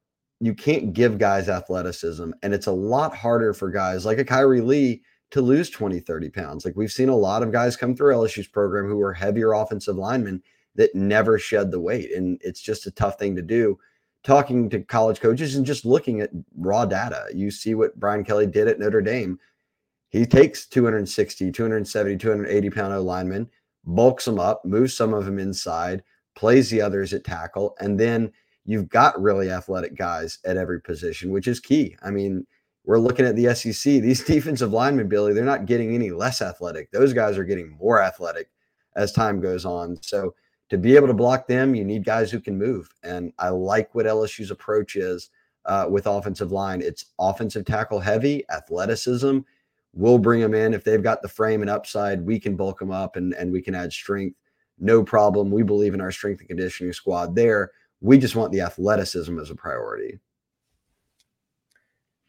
[0.40, 2.30] you can't give guys athleticism.
[2.42, 6.30] And it's a lot harder for guys like a Kyrie Lee to lose 20, 30
[6.30, 6.64] pounds.
[6.64, 9.96] Like we've seen a lot of guys come through LSU's program who are heavier offensive
[9.96, 10.42] linemen
[10.76, 12.14] that never shed the weight.
[12.14, 13.78] And it's just a tough thing to do
[14.24, 17.26] talking to college coaches and just looking at raw data.
[17.34, 19.38] You see what Brian Kelly did at Notre Dame.
[20.10, 23.48] He takes 260, 270, 280 pound O linemen,
[23.84, 26.02] bulks them up, moves some of them inside,
[26.34, 28.32] plays the others at tackle, and then
[28.64, 31.96] you've got really athletic guys at every position, which is key.
[32.02, 32.46] I mean,
[32.84, 34.00] we're looking at the SEC.
[34.00, 36.90] These defensive linemen, Billy, they're not getting any less athletic.
[36.90, 38.48] Those guys are getting more athletic
[38.96, 39.98] as time goes on.
[40.02, 40.34] So
[40.70, 42.92] to be able to block them, you need guys who can move.
[43.02, 45.30] And I like what LSU's approach is
[45.64, 46.82] uh, with offensive line.
[46.82, 49.38] It's offensive tackle heavy, athleticism.
[49.94, 52.20] We'll bring them in if they've got the frame and upside.
[52.20, 54.36] We can bulk them up and and we can add strength.
[54.78, 55.50] No problem.
[55.50, 57.72] We believe in our strength and conditioning squad there.
[58.00, 60.18] We just want the athleticism as a priority.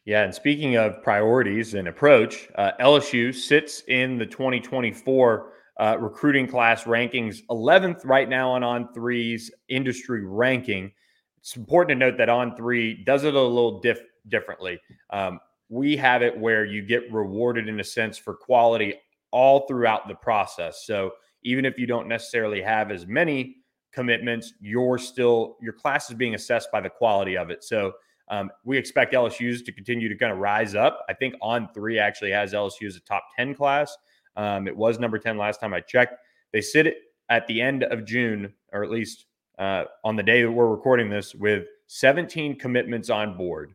[0.04, 6.46] Yeah, and speaking of priorities and approach, uh, LSU sits in the 2024 uh, recruiting
[6.46, 10.92] class rankings, 11th right now on On3's industry ranking.
[11.38, 14.78] It's important to note that On3 does it a little diff- differently.
[15.08, 15.40] Um,
[15.70, 18.94] we have it where you get rewarded in a sense for quality
[19.30, 20.84] all throughout the process.
[20.84, 21.12] So
[21.44, 23.56] even if you don't necessarily have as many
[23.90, 27.64] commitments, you're still your class is being assessed by the quality of it.
[27.64, 27.92] So
[28.28, 31.06] um, we expect LSU's to continue to kind of rise up.
[31.08, 33.96] I think On3 actually has LSU as a top 10 class.
[34.36, 36.14] Um, it was number 10 last time I checked.
[36.52, 36.94] They sit
[37.28, 39.26] at the end of June, or at least
[39.58, 43.74] uh, on the day that we're recording this, with 17 commitments on board.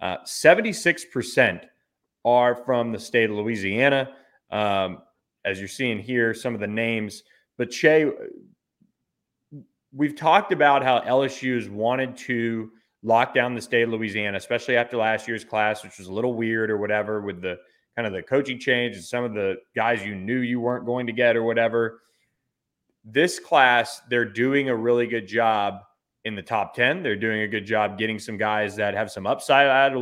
[0.00, 1.64] Uh, 76%
[2.24, 4.10] are from the state of Louisiana.
[4.50, 5.02] Um,
[5.44, 7.22] as you're seeing here, some of the names.
[7.56, 8.10] But Shea,
[9.92, 12.70] we've talked about how LSU has wanted to
[13.02, 16.34] lock down the state of Louisiana, especially after last year's class, which was a little
[16.34, 17.58] weird or whatever with the
[17.98, 21.04] kind of the coaching change and some of the guys you knew you weren't going
[21.04, 21.98] to get or whatever.
[23.04, 25.80] This class, they're doing a really good job
[26.24, 27.02] in the top 10.
[27.02, 29.96] They're doing a good job getting some guys that have some upside out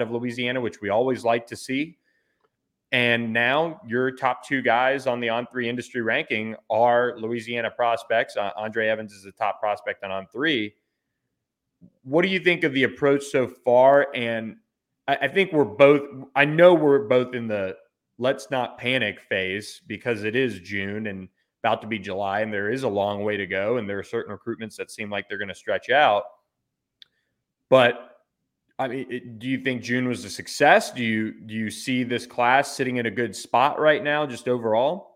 [0.00, 1.96] of, Louisiana, which we always like to see.
[2.90, 8.36] And now your top two guys on the On3 industry ranking are Louisiana prospects.
[8.36, 10.72] Uh, Andre Evans is the top prospect on On3.
[12.02, 14.08] What do you think of the approach so far?
[14.12, 14.56] And
[15.08, 16.02] I, I think we're both.
[16.36, 17.76] I know we're both in the
[18.18, 21.28] let's not panic phase because it is June and
[21.64, 24.04] about to be July, and there is a long way to go, and there are
[24.04, 26.24] certain recruitments that seem like they're going to stretch out.
[27.68, 28.18] But
[28.78, 30.92] I mean, do you think June was a success?
[30.92, 34.46] Do you do you see this class sitting in a good spot right now, just
[34.46, 35.06] overall?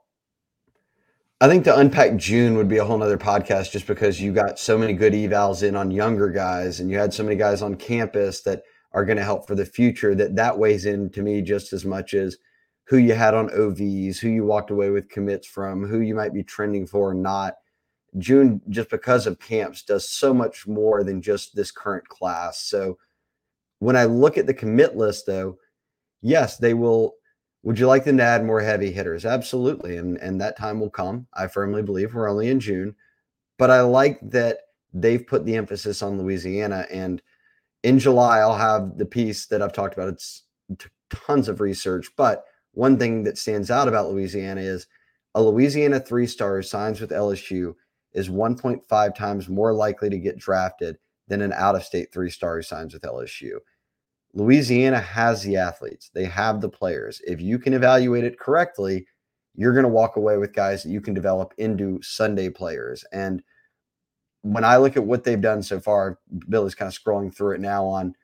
[1.40, 4.61] I think to unpack June would be a whole nother podcast just because you got
[4.61, 7.74] so many good evals in on younger guys and you had so many guys on
[7.74, 8.62] campus that
[8.95, 11.84] are going to help for the future that that weighs in to me just as
[11.84, 12.36] much as
[12.84, 16.34] who you had on OVs, who you walked away with commits from, who you might
[16.34, 17.55] be trending for or not.
[18.18, 22.62] June, just because of camps, does so much more than just this current class.
[22.64, 22.99] So
[23.78, 25.59] when I look at the commit list, though,
[26.20, 27.14] yes, they will.
[27.64, 29.24] Would you like them to add more heavy hitters?
[29.24, 29.97] Absolutely.
[29.97, 31.28] And, and that time will come.
[31.32, 32.97] I firmly believe we're only in June.
[33.57, 34.59] But I like that
[34.93, 36.86] they've put the emphasis on Louisiana.
[36.90, 37.22] And
[37.83, 40.09] in July, I'll have the piece that I've talked about.
[40.09, 40.45] It's
[40.78, 42.11] t- tons of research.
[42.16, 44.87] But one thing that stands out about Louisiana is
[45.35, 47.74] a Louisiana three star who signs with LSU
[48.12, 52.57] is 1.5 times more likely to get drafted than an out of state three star
[52.57, 53.59] who signs with LSU.
[54.35, 57.20] Louisiana has the athletes, they have the players.
[57.26, 59.07] If you can evaluate it correctly,
[59.55, 63.05] you're going to walk away with guys that you can develop into Sunday players.
[63.12, 63.43] And
[64.43, 66.18] when I look at what they've done so far,
[66.49, 68.14] Billy's kind of scrolling through it now on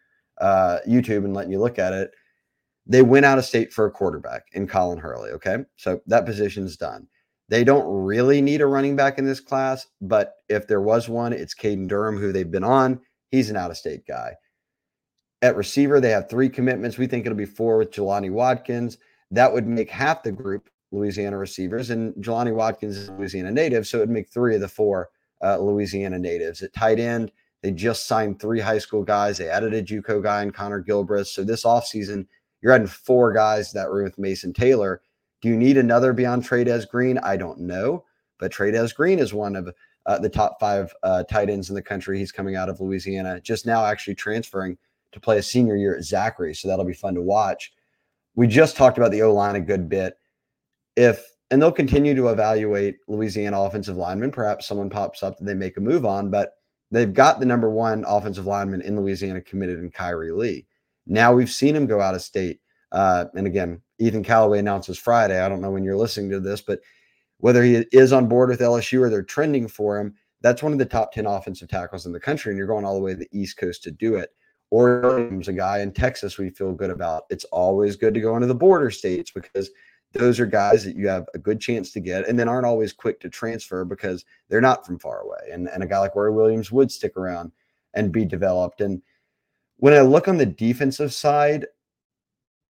[0.40, 2.12] uh, YouTube and letting you look at it.
[2.86, 5.30] They went out of state for a quarterback in Colin Hurley.
[5.30, 5.58] Okay.
[5.76, 7.06] So that position's done.
[7.48, 11.32] They don't really need a running back in this class, but if there was one,
[11.32, 13.00] it's Caden Durham, who they've been on.
[13.30, 14.34] He's an out of state guy.
[15.40, 16.98] At receiver, they have three commitments.
[16.98, 18.98] We think it'll be four with Jelani Watkins.
[19.30, 23.98] That would make half the group Louisiana receivers, and Jelani Watkins is Louisiana native, so
[23.98, 25.10] it would make three of the four
[25.42, 26.62] uh, Louisiana natives.
[26.62, 27.32] At tight end,
[27.62, 29.38] they just signed three high school guys.
[29.38, 31.26] They added a JUCO guy and Connor Gilbreth.
[31.26, 32.26] So this offseason,
[32.60, 35.02] you're adding four guys that room with Mason Taylor.
[35.40, 37.18] Do you need another beyond Trey'Dez Green?
[37.18, 38.04] I don't know,
[38.38, 39.68] but Trey'Dez Green is one of
[40.06, 42.18] uh, the top five uh, tight ends in the country.
[42.18, 44.78] He's coming out of Louisiana, just now actually transferring
[45.12, 46.54] to play a senior year at Zachary.
[46.54, 47.72] So that'll be fun to watch.
[48.34, 50.14] We just talked about the O line a good bit.
[50.96, 54.30] If and they'll continue to evaluate Louisiana offensive linemen.
[54.30, 56.54] Perhaps someone pops up that they make a move on, but
[56.90, 60.66] they've got the number one offensive lineman in Louisiana committed in Kyrie Lee.
[61.06, 62.60] Now we've seen him go out of state.
[62.92, 65.40] Uh, and again, Ethan Callaway announces Friday.
[65.40, 66.80] I don't know when you're listening to this, but
[67.38, 70.78] whether he is on board with LSU or they're trending for him, that's one of
[70.78, 72.50] the top 10 offensive tackles in the country.
[72.50, 74.30] And you're going all the way to the East Coast to do it.
[74.70, 77.24] Or a guy in Texas we feel good about.
[77.30, 79.70] It's always good to go into the border states because
[80.12, 82.92] those are guys that you have a good chance to get and then aren't always
[82.92, 85.50] quick to transfer because they're not from far away.
[85.52, 87.52] And, and a guy like Ory Williams would stick around
[87.94, 88.80] and be developed.
[88.80, 89.02] And
[89.76, 91.66] when I look on the defensive side,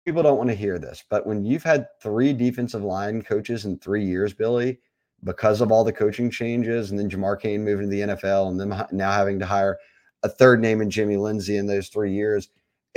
[0.04, 3.78] people don't want to hear this, but when you've had three defensive line coaches in
[3.78, 4.78] three years, Billy,
[5.24, 8.58] because of all the coaching changes, and then Jamar Cain moving to the NFL, and
[8.58, 9.78] them now having to hire
[10.22, 12.48] a third name in Jimmy Lindsey in those three years,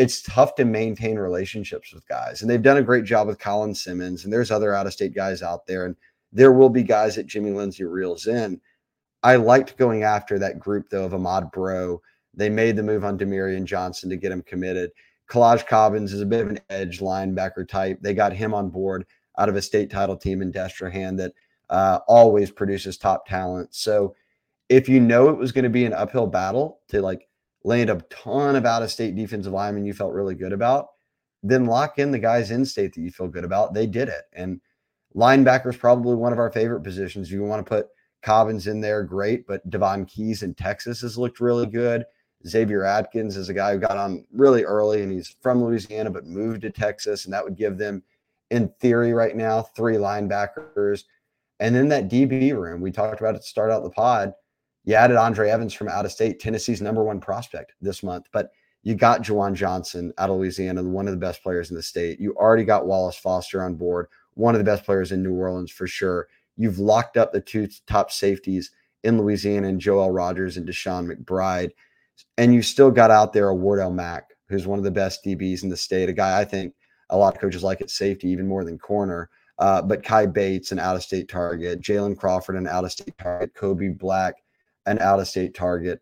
[0.02, 2.42] it's tough to maintain relationships with guys.
[2.42, 5.14] And they've done a great job with Colin Simmons, and there's other out of state
[5.14, 5.96] guys out there, and
[6.32, 8.60] there will be guys that Jimmy Lindsey reels in.
[9.22, 12.02] I liked going after that group though of Ahmad Breaux.
[12.34, 14.90] They made the move on Demirian Johnson to get him committed.
[15.30, 18.00] Kolaj Cobbins is a bit of an edge linebacker type.
[18.02, 19.06] They got him on board
[19.38, 21.34] out of a state title team in Destrehan that
[21.70, 23.76] uh, always produces top talent.
[23.76, 24.16] So
[24.68, 27.28] if you know it was going to be an uphill battle to like
[27.64, 30.88] land a ton of out of state defensive linemen you felt really good about,
[31.44, 33.74] then lock in the guys in state that you feel good about.
[33.74, 34.24] They did it.
[34.34, 34.62] And
[35.16, 37.32] linebacker is probably one of our favorite positions.
[37.32, 37.88] You want to put
[38.22, 39.48] Cobbins in there, great.
[39.48, 42.06] But Davhon Keys in Texas has looked really good.
[42.48, 46.26] Xavier Atkins is a guy who got on really early and he's from Louisiana but
[46.26, 47.26] moved to Texas.
[47.26, 48.04] And that would give them,
[48.50, 51.04] in theory, right now, three linebackers.
[51.60, 54.34] And then that DB room, we talked about it to start out the pod.
[54.84, 58.26] You added Andre Evans from out of state, Tennessee's number one prospect this month.
[58.32, 58.52] But
[58.84, 62.20] you got Ju'Juan Johnson out of Louisiana, one of the best players in the state.
[62.20, 65.72] You already got Wallace Foster on board, one of the best players in New Orleans
[65.72, 66.28] for sure.
[66.58, 68.72] You've locked up the two top safeties
[69.04, 71.72] in Louisiana and Joel Rogers and Deshaun McBride
[72.38, 75.64] and you still got out there a Wardell Mack, who's one of the best DBs
[75.64, 76.74] in the state, a guy I think
[77.10, 79.30] a lot of coaches like at safety, even more than corner.
[79.60, 83.18] Uh, but Kai Bates, an out of state target, Jalen Crawford, an out of state
[83.18, 84.36] target, Kobe Black,
[84.86, 86.02] an out of state target.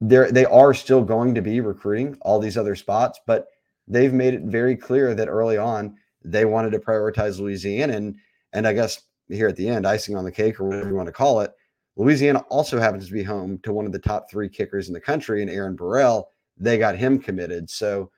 [0.00, 3.46] They're, they are still going to be recruiting all these other spots, but
[3.88, 7.94] they've made it very clear that early on they wanted to prioritize Louisiana.
[7.94, 8.16] And,
[8.52, 11.08] and I guess here at the end, icing on the cake or whatever you want
[11.08, 11.52] to call it,
[11.96, 15.00] Louisiana also happens to be home to one of the top three kickers in the
[15.00, 16.30] country, and Aaron Burrell.
[16.56, 17.68] They got him committed.
[17.68, 18.10] So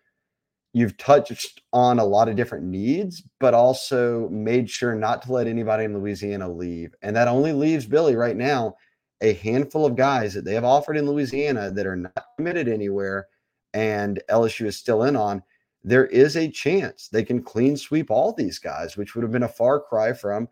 [0.72, 5.46] you've touched on a lot of different needs, but also made sure not to let
[5.46, 6.94] anybody in Louisiana leave.
[7.02, 8.76] And that only leaves Billy right now
[9.20, 13.28] a handful of guys that they have offered in Louisiana that are not committed anywhere,
[13.74, 15.42] and LSU is still in on.
[15.82, 19.44] There is a chance they can clean sweep all these guys, which would have been
[19.44, 20.48] a far cry from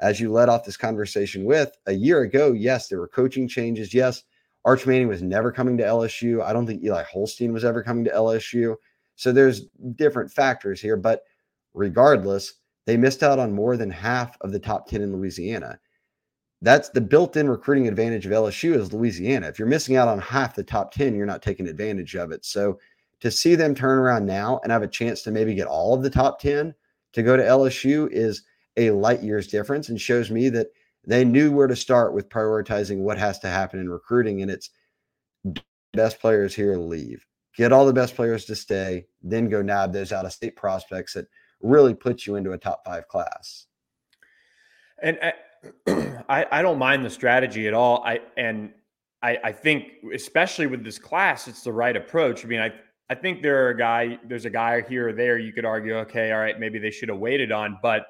[0.00, 3.92] as you led off this conversation with a year ago, yes, there were coaching changes.
[3.92, 4.24] Yes,
[4.64, 6.42] Arch Manning was never coming to LSU.
[6.42, 8.76] I don't think Eli Holstein was ever coming to LSU.
[9.16, 9.66] So there's
[9.96, 11.22] different factors here, but
[11.74, 12.54] regardless,
[12.86, 15.78] they missed out on more than half of the top 10 in Louisiana.
[16.62, 19.48] That's the built-in recruiting advantage of LSU is Louisiana.
[19.48, 22.44] If you're missing out on half the top 10, you're not taking advantage of it.
[22.44, 22.78] So
[23.20, 26.02] to see them turn around now and have a chance to maybe get all of
[26.02, 26.74] the top 10
[27.12, 28.42] to go to LSU is
[28.76, 30.68] a light years difference and shows me that
[31.06, 34.42] they knew where to start with prioritizing what has to happen in recruiting.
[34.42, 34.70] And it's
[35.92, 40.12] best players here leave, get all the best players to stay, then go nab those
[40.12, 41.26] out of state prospects that
[41.62, 43.66] really put you into a top five class.
[45.02, 45.32] And uh,
[46.28, 48.02] I, I don't mind the strategy at all.
[48.04, 48.72] I and
[49.22, 52.44] I, I think especially with this class, it's the right approach.
[52.44, 52.72] I mean, I
[53.10, 55.96] I think there are a guy, there's a guy here or there you could argue,
[55.96, 58.06] okay, all right, maybe they should have waited on, but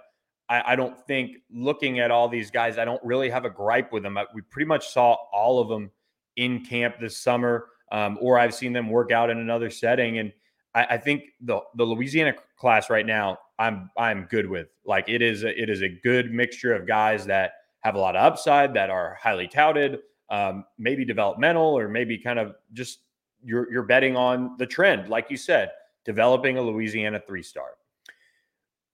[0.51, 3.95] I, I don't think looking at all these guys, I don't really have a gripe
[3.95, 4.19] with them.
[4.35, 5.91] We pretty much saw all of them
[6.37, 10.19] in camp this summer, um, or I've seen them work out in another setting.
[10.19, 10.35] And
[10.75, 14.69] I, I think the the Louisiana class right now, I'm I'm good with.
[14.85, 18.17] Like it is a, it is a good mixture of guys that have a lot
[18.17, 23.01] of upside, that are highly touted, um, maybe developmental, or maybe kind of just
[23.43, 25.71] you're you're betting on the trend, like you said,
[26.05, 27.71] developing a Louisiana three star.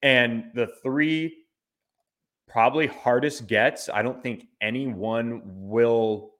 [0.02, 1.38] And the three
[2.48, 6.34] probably hardest gets, I don't think anyone will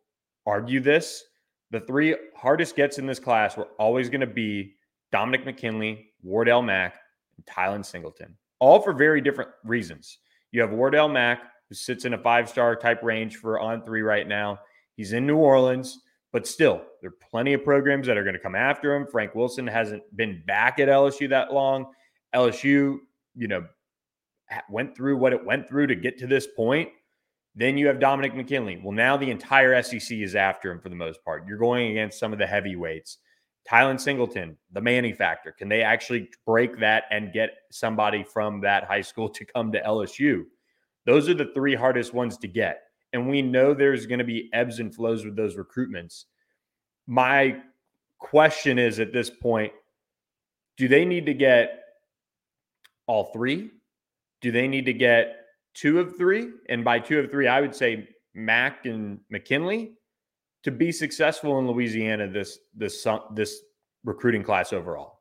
[0.46, 1.24] argue this.
[1.72, 4.75] The three hardest gets in this class were always going to be
[5.12, 6.96] Dominic McKinley, Wardell Mack,
[7.36, 10.18] and Tylen Singleton, all for very different reasons.
[10.52, 14.02] You have Wardell Mack, who sits in a five star type range for on three
[14.02, 14.58] right now.
[14.96, 15.98] He's in New Orleans,
[16.32, 19.06] but still, there are plenty of programs that are going to come after him.
[19.06, 21.86] Frank Wilson hasn't been back at LSU that long.
[22.34, 22.98] LSU,
[23.34, 23.64] you know,
[24.70, 26.88] went through what it went through to get to this point.
[27.54, 28.78] Then you have Dominic McKinley.
[28.82, 31.46] Well, now the entire SEC is after him for the most part.
[31.48, 33.18] You're going against some of the heavyweights.
[33.70, 35.52] Tylen Singleton, the Manny factor.
[35.52, 39.82] Can they actually break that and get somebody from that high school to come to
[39.82, 40.44] LSU?
[41.04, 42.82] Those are the three hardest ones to get.
[43.12, 46.24] And we know there's going to be ebbs and flows with those recruitments.
[47.06, 47.56] My
[48.18, 49.72] question is at this point
[50.76, 51.80] do they need to get
[53.06, 53.70] all three?
[54.42, 56.50] Do they need to get two of three?
[56.68, 59.94] And by two of three, I would say Mack and McKinley
[60.66, 63.60] to be successful in Louisiana this this this
[64.04, 65.20] recruiting class overall.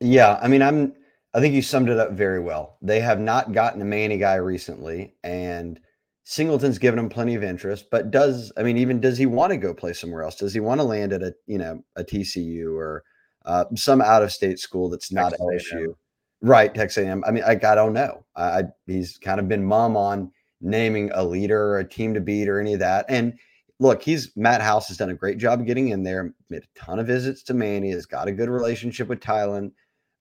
[0.00, 0.92] Yeah, I mean, I'm
[1.32, 2.76] I think you summed it up very well.
[2.82, 5.80] They have not gotten a Manny guy recently, and
[6.24, 7.86] Singleton's given him plenty of interest.
[7.90, 10.36] But does I mean, even does he want to go play somewhere else?
[10.36, 13.02] Does he want to land at a you know a TCU or
[13.46, 15.84] uh, some out of state school that's not Texas LSU?
[15.84, 15.94] A&M.
[16.42, 17.24] Right, Texas A&M.
[17.26, 18.26] I mean, I, I don't know.
[18.36, 22.46] I, he's kind of been mum on naming a leader or a team to beat
[22.46, 23.06] or any of that.
[23.08, 23.38] And
[23.78, 26.98] look, he's Matt House has done a great job getting in there, made a ton
[26.98, 29.72] of visits to Manny, has got a good relationship with Tylen.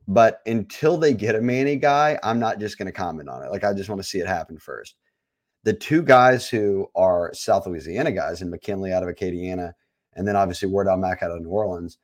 [0.07, 3.51] But until they get a Manny guy, I'm not just going to comment on it.
[3.51, 4.95] Like I just want to see it happen first.
[5.63, 9.73] The two guys who are South Louisiana guys, and McKinley out of Acadiana,
[10.13, 11.97] and then obviously Wardell Mack out of New Orleans.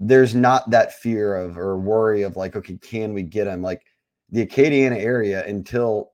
[0.00, 3.62] There's not that fear of or worry of like, okay, can we get him?
[3.62, 3.82] Like
[4.30, 6.12] the Acadiana area until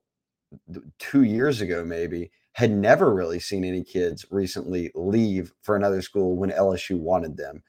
[0.98, 6.36] two years ago, maybe had never really seen any kids recently leave for another school
[6.36, 7.62] when LSU wanted them.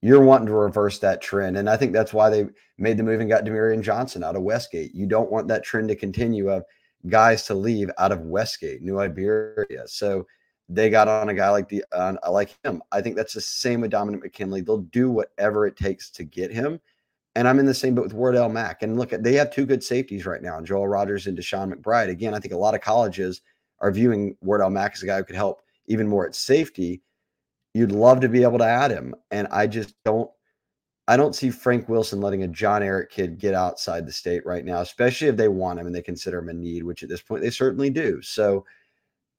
[0.00, 1.56] You're wanting to reverse that trend.
[1.56, 4.42] And I think that's why they made the move and got Demarion Johnson out of
[4.42, 4.94] Westgate.
[4.94, 6.62] You don't want that trend to continue of
[7.08, 9.86] guys to leave out of Westgate, New Iberia.
[9.86, 10.26] So
[10.68, 12.82] they got on a guy like the uh, like him.
[12.92, 14.60] I think that's the same with Dominic McKinley.
[14.60, 16.78] They'll do whatever it takes to get him.
[17.34, 18.82] And I'm in the same boat with Wardell Mack.
[18.82, 22.10] And look, they have two good safeties right now, Joel Rogers and Deshaun McBride.
[22.10, 23.40] Again, I think a lot of colleges–
[23.80, 27.02] are viewing Wardell Mack as a guy who could help even more at safety,
[27.74, 29.14] you'd love to be able to add him.
[29.30, 30.30] And I just don't
[31.08, 34.62] I don't see Frank Wilson letting a John Ehret kid get outside the state right
[34.62, 37.22] now, especially if they want him and they consider him a need, which at this
[37.22, 38.20] point they certainly do.
[38.20, 38.66] So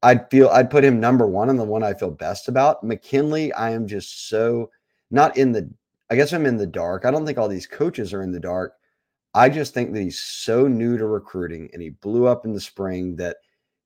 [0.02, 2.84] I'd feel I'd put him number one and the one I feel best about.
[2.84, 4.72] McKinley, I am just so
[5.12, 5.70] not in the
[6.10, 7.06] I guess I'm in the dark.
[7.06, 8.74] I don't think all these coaches are in the dark.
[9.36, 12.60] I just think that he's so new to recruiting and he blew up in the
[12.60, 13.38] spring that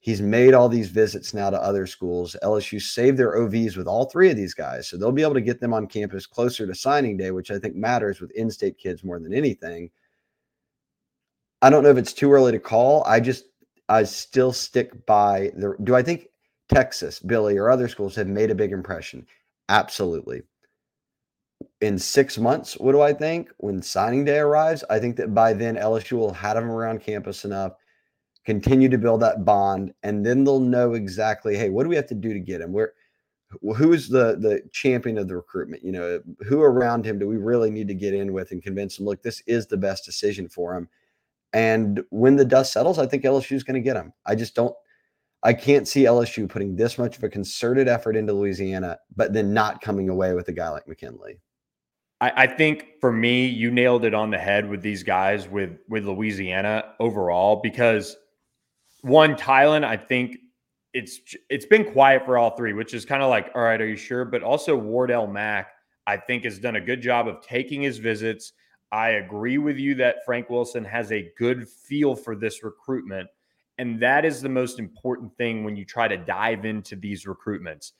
[0.04, 2.36] He's made all these visits now to other schools.
[2.43, 4.89] LSU saved their OVs with all three of these guys.
[4.89, 7.58] So they'll be able to get them on campus closer to signing day, which I
[7.58, 9.91] think matters with in state kids more than anything.
[11.62, 13.06] I don't know if it's too early to call.
[13.06, 13.45] I just,
[13.88, 15.74] I still stick by the.
[15.86, 16.28] Do I think
[16.68, 19.26] Texas, Billy, or other schools have made a big impression?
[19.70, 20.41] Absolutely.
[21.80, 23.51] In six months, what do I think?
[23.60, 27.45] When signing day arrives, I think that by then LSU will have them around campus
[27.45, 27.76] enough
[28.46, 32.08] continue to build that bond, and then they'll know exactly, hey, what do we have
[32.08, 32.72] to do to get him?
[32.72, 32.94] Where
[33.76, 35.84] who is the the champion of the recruitment?
[35.84, 39.00] You know, who around him do we really need to get in with and convince
[39.00, 40.89] him, look, this is the best decision for him.
[41.54, 44.12] And when the dust settles, I think LSU is going to get him.
[44.26, 44.76] I just don't.
[45.46, 49.54] I can't see LSU putting this much of a concerted effort into Louisiana, but then
[49.54, 51.41] not coming away with a guy like McKinley.
[52.22, 55.78] I, I think for me, you nailed it on the head with these guys with
[55.89, 58.16] with Louisiana overall because
[59.04, 60.38] one, Tylen, I think
[60.93, 63.88] it's it's been quiet for all three, which is kind of like, all right, are
[63.88, 64.26] you sure?
[64.26, 65.72] But also Wardell Mack,
[66.08, 68.54] I think, has done a good job of taking his visits.
[68.91, 73.28] I agree with you that Frank Wilson has a good feel for this recruitment.
[73.80, 77.93] And that is the most important thing when you try to dive into these recruitments.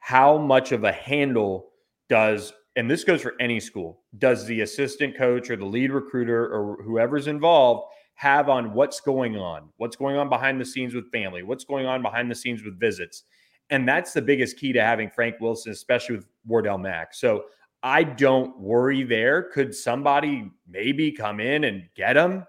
[0.00, 1.70] How much of a handle
[2.08, 6.52] does, and this goes for any school, does the assistant coach or the lead recruiter
[6.52, 7.84] or whoever's involved
[8.16, 11.86] have on what's going on, what's going on behind the scenes with family, what's going
[11.86, 13.24] on behind the scenes with visits?
[13.70, 17.14] And that's the biggest key to having Frank Wilson, especially with Wardell Mack.
[17.14, 17.44] So
[17.82, 19.42] I don't worry there.
[19.42, 22.44] Could somebody maybe come in and get him?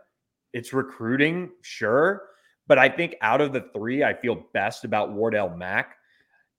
[0.53, 2.23] It's recruiting, sure.
[2.67, 5.95] But I think out of the three, I feel best about Wardell Mack.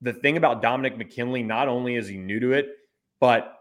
[0.02, 2.68] The thing about Dominic McKinley, not only is he new to it,
[3.20, 3.57] but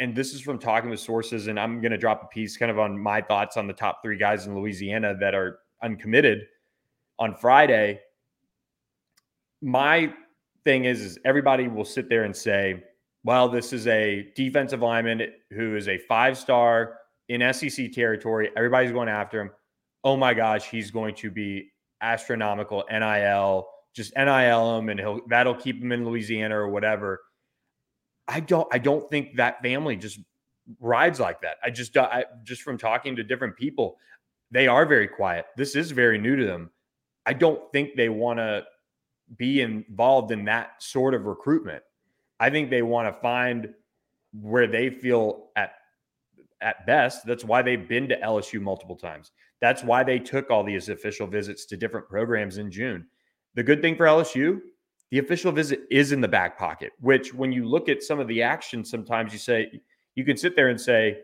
[0.00, 2.70] and this is from talking with sources, and I'm going to drop a piece kind
[2.70, 6.46] of on my thoughts on the top three guys in Louisiana that are uncommitted
[7.18, 8.00] on Friday.
[9.60, 10.12] My
[10.64, 12.82] thing is, is everybody will sit there and say,
[13.24, 15.20] well, this is a defensive lineman
[15.50, 16.96] who is a five star
[17.28, 18.50] in SEC territory.
[18.56, 19.50] Everybody's going after him.
[20.02, 21.70] Oh my gosh, he's going to be
[22.00, 27.20] astronomical NIL, just NIL him, and he'll that'll keep him in Louisiana or whatever.
[28.30, 30.20] I don't I don't think that family just
[30.78, 31.56] rides like that.
[31.64, 33.98] I just I, just from talking to different people,
[34.50, 35.46] they are very quiet.
[35.56, 36.70] This is very new to them.
[37.26, 38.64] I don't think they want to
[39.36, 41.82] be involved in that sort of recruitment.
[42.38, 43.74] I think they want to find
[44.32, 45.72] where they feel at
[46.60, 47.26] at best.
[47.26, 49.32] That's why they've been to LSU multiple times.
[49.60, 53.06] That's why they took all these official visits to different programs in June.
[53.54, 54.60] The good thing for LSU,
[55.10, 58.28] the official visit is in the back pocket, which when you look at some of
[58.28, 59.80] the action, sometimes you say,
[60.14, 61.18] you can sit there and say,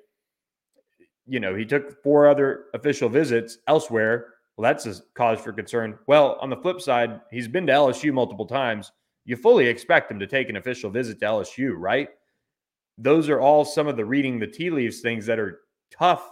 [1.26, 4.34] you know, he took four other official visits elsewhere.
[4.56, 5.98] Well, that's a cause for concern.
[6.06, 8.90] Well, on the flip side, he's been to LSU multiple times.
[9.24, 12.08] You fully expect him to take an official visit to LSU, right?
[12.98, 15.60] Those are all some of the reading the tea leaves things that are
[15.90, 16.28] tough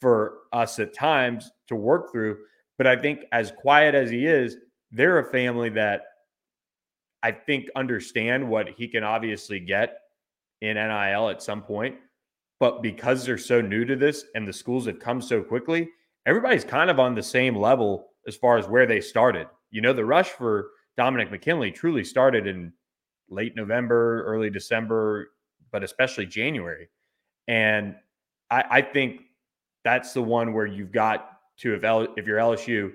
[0.00, 2.38] for us at times to work through.
[2.76, 4.58] But I think as quiet as he is,
[4.90, 6.02] they're a family that
[7.24, 9.98] I think understand what he can obviously get
[10.60, 11.96] in NIL at some point.
[12.60, 15.88] But because they're so new to this and the schools have come so quickly,
[16.26, 19.48] everybody's kind of on the same level as far as where they started.
[19.70, 22.74] You know, the rush for Dominic McKinley truly started in
[23.30, 25.30] late November, early December,
[25.72, 26.88] but especially January.
[27.48, 27.96] And
[28.50, 29.22] I, I think
[29.82, 32.92] that's the one where you've got to, if, L, if you're LSU,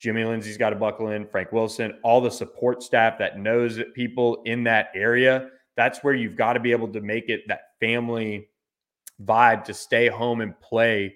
[0.00, 4.42] Jimmy Lindsey's got to buckle in, Frank Wilson, all the support staff that knows people
[4.46, 5.50] in that area.
[5.76, 8.48] That's where you've got to be able to make it that family
[9.22, 11.14] vibe to stay home and play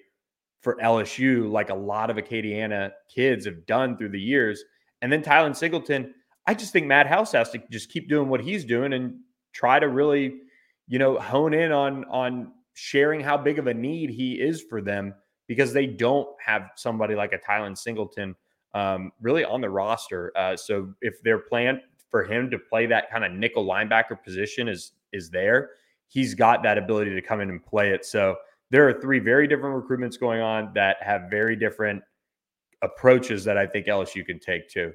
[0.61, 4.63] for LSU, like a lot of Acadiana kids have done through the years.
[5.01, 6.13] And then Tylen Singleton,
[6.45, 9.19] I just think Matt House has to just keep doing what he's doing and
[9.51, 10.41] try to really,
[10.87, 14.81] you know, hone in on on sharing how big of a need he is for
[14.81, 15.13] them
[15.47, 18.35] because they don't have somebody like a Tylen Singleton
[18.75, 20.31] um, really on the roster.
[20.37, 24.67] Uh, so if their plan for him to play that kind of nickel linebacker position
[24.67, 25.71] is is there,
[26.07, 28.05] he's got that ability to come in and play it.
[28.05, 28.35] So
[28.69, 32.03] there are three very different recruitments going on that have very different
[32.81, 34.91] approaches that I think LSU can take too.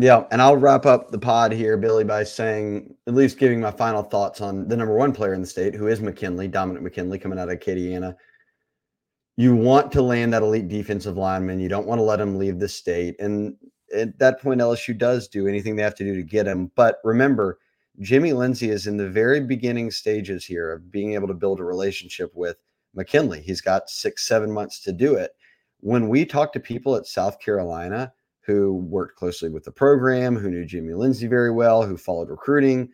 [0.00, 3.72] Yeah, and I'll wrap up the pod here, Billy, by saying at least giving my
[3.72, 7.18] final thoughts on the number one player in the state, who is McKinley, Dominic McKinley,
[7.18, 8.16] coming out of Acadiana.
[9.38, 11.60] You want to land that elite defensive lineman.
[11.60, 13.14] You don't want to let him leave the state.
[13.20, 13.54] And
[13.94, 16.72] at that point, LSU does do anything they have to do to get him.
[16.74, 17.60] But remember,
[18.00, 21.64] Jimmy Lindsey is in the very beginning stages here of being able to build a
[21.64, 22.56] relationship with
[22.94, 23.40] McKinley.
[23.40, 25.30] He's got six, seven months to do it.
[25.78, 30.50] When we talk to people at South Carolina, who worked closely with the program, who
[30.50, 32.88] knew Jimmy Lindsey very well, who followed recruiting.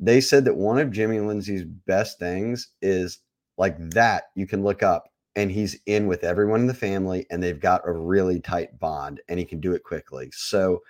[0.00, 3.20] They said that one of Jimmy Lindsey's best things is
[3.58, 7.42] like that you can look up and he's in with everyone in the family and
[7.42, 10.30] they've got a really tight bond and he can do it quickly.
[10.32, 10.82] So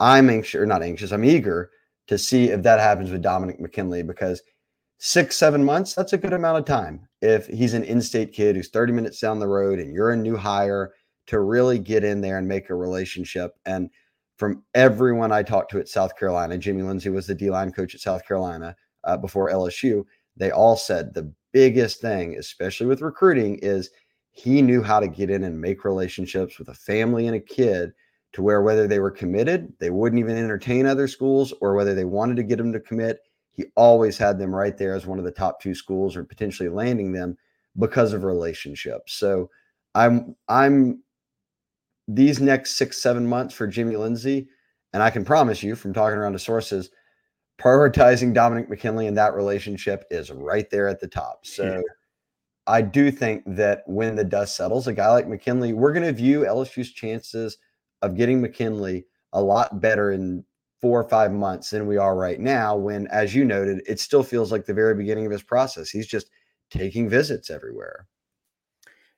[0.00, 1.70] I'm anxious, not anxious, I'm eager
[2.08, 4.42] to see if that happens with Dominic McKinley because
[4.98, 7.08] six, seven months, that's a good amount of time.
[7.20, 10.16] If he's an in state kid who's 30 minutes down the road and you're a
[10.16, 10.92] new hire
[11.26, 13.52] to really get in there and make a relationship.
[13.64, 13.90] And
[14.36, 17.94] from everyone I talked to at South Carolina, Jimmy Lindsey was the D line coach
[17.94, 20.04] at South Carolina uh, before LSU.
[20.36, 23.90] They all said the biggest thing, especially with recruiting, is
[24.32, 27.92] he knew how to get in and make relationships with a family and a kid
[28.32, 32.04] to where whether they were committed, they wouldn't even entertain other schools, or whether they
[32.04, 33.20] wanted to get them to commit,
[33.52, 36.68] he always had them right there as one of the top two schools or potentially
[36.68, 37.38] landing them
[37.78, 39.14] because of relationships.
[39.14, 39.48] So
[39.94, 41.02] I'm I'm
[42.08, 44.48] these next six, seven months for Jimmy Lindsey,
[44.92, 46.90] and I can promise you from talking around to sources,
[47.60, 51.46] prioritizing Dominic McKinley and that relationship is right there at the top.
[51.46, 51.80] So yeah.
[52.66, 56.12] I do think that when the dust settles, a guy like McKinley, we're going to
[56.12, 57.58] view LSU's chances
[58.02, 60.44] of getting McKinley a lot better in
[60.80, 62.76] four or five months than we are right now.
[62.76, 65.90] When, as you noted, it still feels like the very beginning of his process.
[65.90, 66.30] He's just
[66.70, 68.06] taking visits everywhere.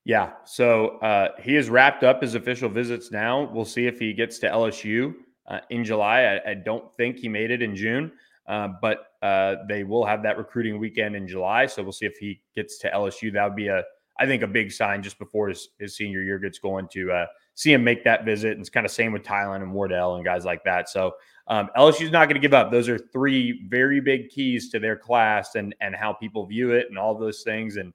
[0.04, 0.34] Yeah.
[0.44, 3.50] So uh, he has wrapped up his official visits now.
[3.52, 5.14] We'll see if he gets to LSU
[5.48, 6.22] uh, in July.
[6.22, 8.12] I, I, don't think he made it in June,
[8.48, 11.66] uh, but uh, they will have that recruiting weekend in July.
[11.66, 13.32] So we'll see if he gets to LSU.
[13.32, 13.82] That would be a,
[14.18, 17.26] I think, a big sign just before his, his senior year gets going to uh,
[17.54, 18.52] see him make that visit.
[18.52, 20.88] And it's kind of same with Tylen and Wardell and guys like that.
[20.88, 21.14] So
[21.48, 22.70] um, LSU's not going to give up.
[22.70, 26.86] Those are three very big keys to their class and and how people view it
[26.88, 27.76] and all those things.
[27.76, 27.92] And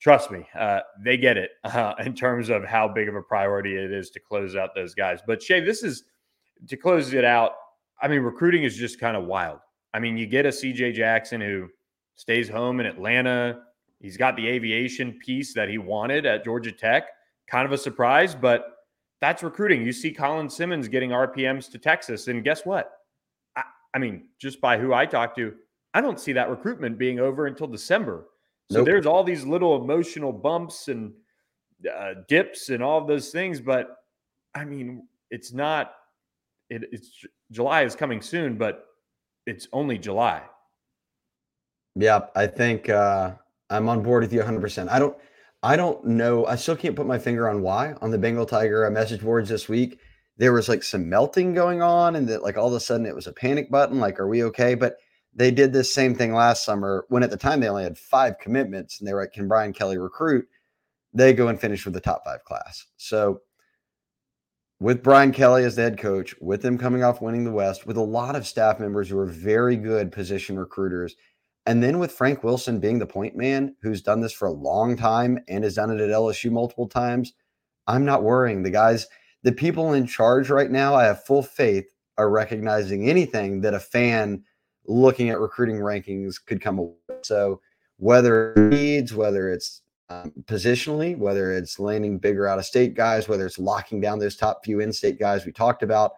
[0.00, 3.76] trust me, uh, they get it uh, in terms of how big of a priority
[3.76, 5.20] it is to close out those guys.
[5.26, 6.04] But Shea, this is
[6.68, 7.52] to close it out.
[8.00, 9.60] I mean, recruiting is just kind of wild.
[9.94, 11.68] I mean, you get a CJ Jackson who
[12.16, 13.60] stays home in Atlanta.
[14.00, 17.04] He's got the aviation piece that he wanted at Georgia Tech.
[17.48, 18.74] Kind of a surprise, but
[19.20, 19.86] that's recruiting.
[19.86, 22.26] You see Colin Simmons getting RPMs to Texas.
[22.26, 22.90] And guess what?
[23.56, 23.62] I,
[23.94, 25.54] I mean, just by who I talked to,
[25.94, 28.26] I don't see that recruitment being over until December.
[28.72, 28.86] So nope.
[28.86, 31.12] there's all these little emotional bumps and
[31.90, 33.60] uh, dips and all of those things.
[33.60, 33.96] But
[34.56, 35.92] I mean, it's not.
[36.68, 38.86] It, it's July is coming soon, but
[39.46, 40.42] it's only July.
[41.96, 43.32] Yeah, I think uh,
[43.70, 44.60] I'm on board with you 100.
[44.60, 45.16] percent I don't.
[45.62, 46.44] I don't know.
[46.44, 49.68] I still can't put my finger on why on the Bengal Tiger message boards this
[49.68, 49.98] week.
[50.36, 53.14] There was like some melting going on, and that like all of a sudden it
[53.14, 53.98] was a panic button.
[53.98, 54.74] Like, are we okay?
[54.74, 54.96] But
[55.34, 58.38] they did this same thing last summer when at the time they only had five
[58.38, 60.46] commitments and they were like, can Brian Kelly recruit?
[61.12, 62.86] They go and finish with the top five class.
[62.96, 63.40] So
[64.80, 67.96] with Brian Kelly as the head coach, with them coming off winning the West, with
[67.96, 71.14] a lot of staff members who are very good position recruiters,
[71.66, 74.96] and then with Frank Wilson being the point man who's done this for a long
[74.96, 77.32] time and has done it at LSU multiple times,
[77.86, 78.62] I'm not worrying.
[78.62, 79.06] The guys,
[79.42, 81.86] the people in charge right now, I have full faith
[82.18, 84.44] are recognizing anything that a fan–
[84.86, 86.94] looking at recruiting rankings could come.
[87.22, 87.60] So
[87.96, 89.82] whether needs, whether it's
[90.22, 94.36] um, positionally, whether it's landing bigger out of state guys, whether it's locking down those
[94.36, 96.12] top few in state guys we talked about,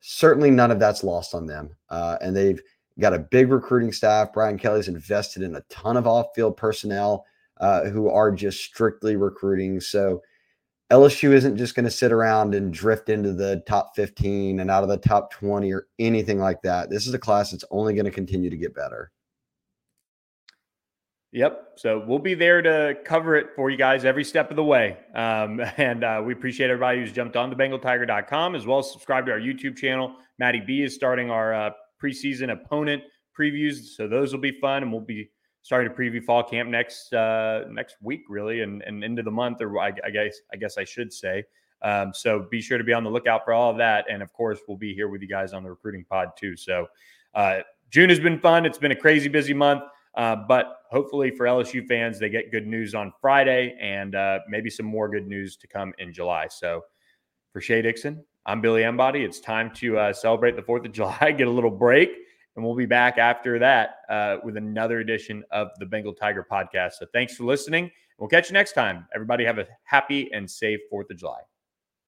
[0.00, 1.70] certainly none of that's lost on them.
[1.90, 2.60] Uh, and they've
[3.00, 4.32] got a big recruiting staff.
[4.32, 7.24] Brian Kelly's invested in a ton of off field personnel
[7.60, 9.80] uh, who are just strictly recruiting.
[9.80, 10.22] So
[10.90, 14.82] LSU isn't just going to sit around and drift into the top 15 and out
[14.82, 16.88] of the top 20 or anything like that.
[16.88, 19.10] This is a class that's only going to continue to get better.
[21.32, 21.72] Yep.
[21.76, 24.96] So we'll be there to cover it for you guys every step of the way.
[25.14, 29.26] Um, and uh, we appreciate everybody who's jumped on the BengalTiger.com as well as subscribe
[29.26, 30.14] to our YouTube channel.
[30.38, 31.70] Maddie B is starting our uh,
[32.02, 33.02] preseason opponent
[33.38, 33.94] previews.
[33.94, 35.30] So those will be fun and we'll be
[35.62, 39.60] starting to preview fall camp next uh, next week, really, and, and into the month,
[39.60, 41.44] or I, I guess I guess I should say.
[41.82, 44.32] Um, so be sure to be on the lookout for all of that, and of
[44.32, 46.56] course, we'll be here with you guys on the recruiting pod too.
[46.56, 46.86] So
[47.34, 47.60] uh,
[47.90, 48.64] June has been fun.
[48.64, 49.82] It's been a crazy busy month.
[50.18, 54.68] Uh, but hopefully for LSU fans, they get good news on Friday and uh, maybe
[54.68, 56.48] some more good news to come in July.
[56.48, 56.82] So
[57.52, 59.22] for Shea Dixon, I'm Billy Embody.
[59.22, 62.10] It's time to uh, celebrate the 4th of July, get a little break,
[62.56, 66.94] and we'll be back after that uh, with another edition of the Bengal Tiger podcast.
[66.98, 67.88] So thanks for listening.
[68.18, 69.06] We'll catch you next time.
[69.14, 71.42] Everybody have a happy and safe 4th of July.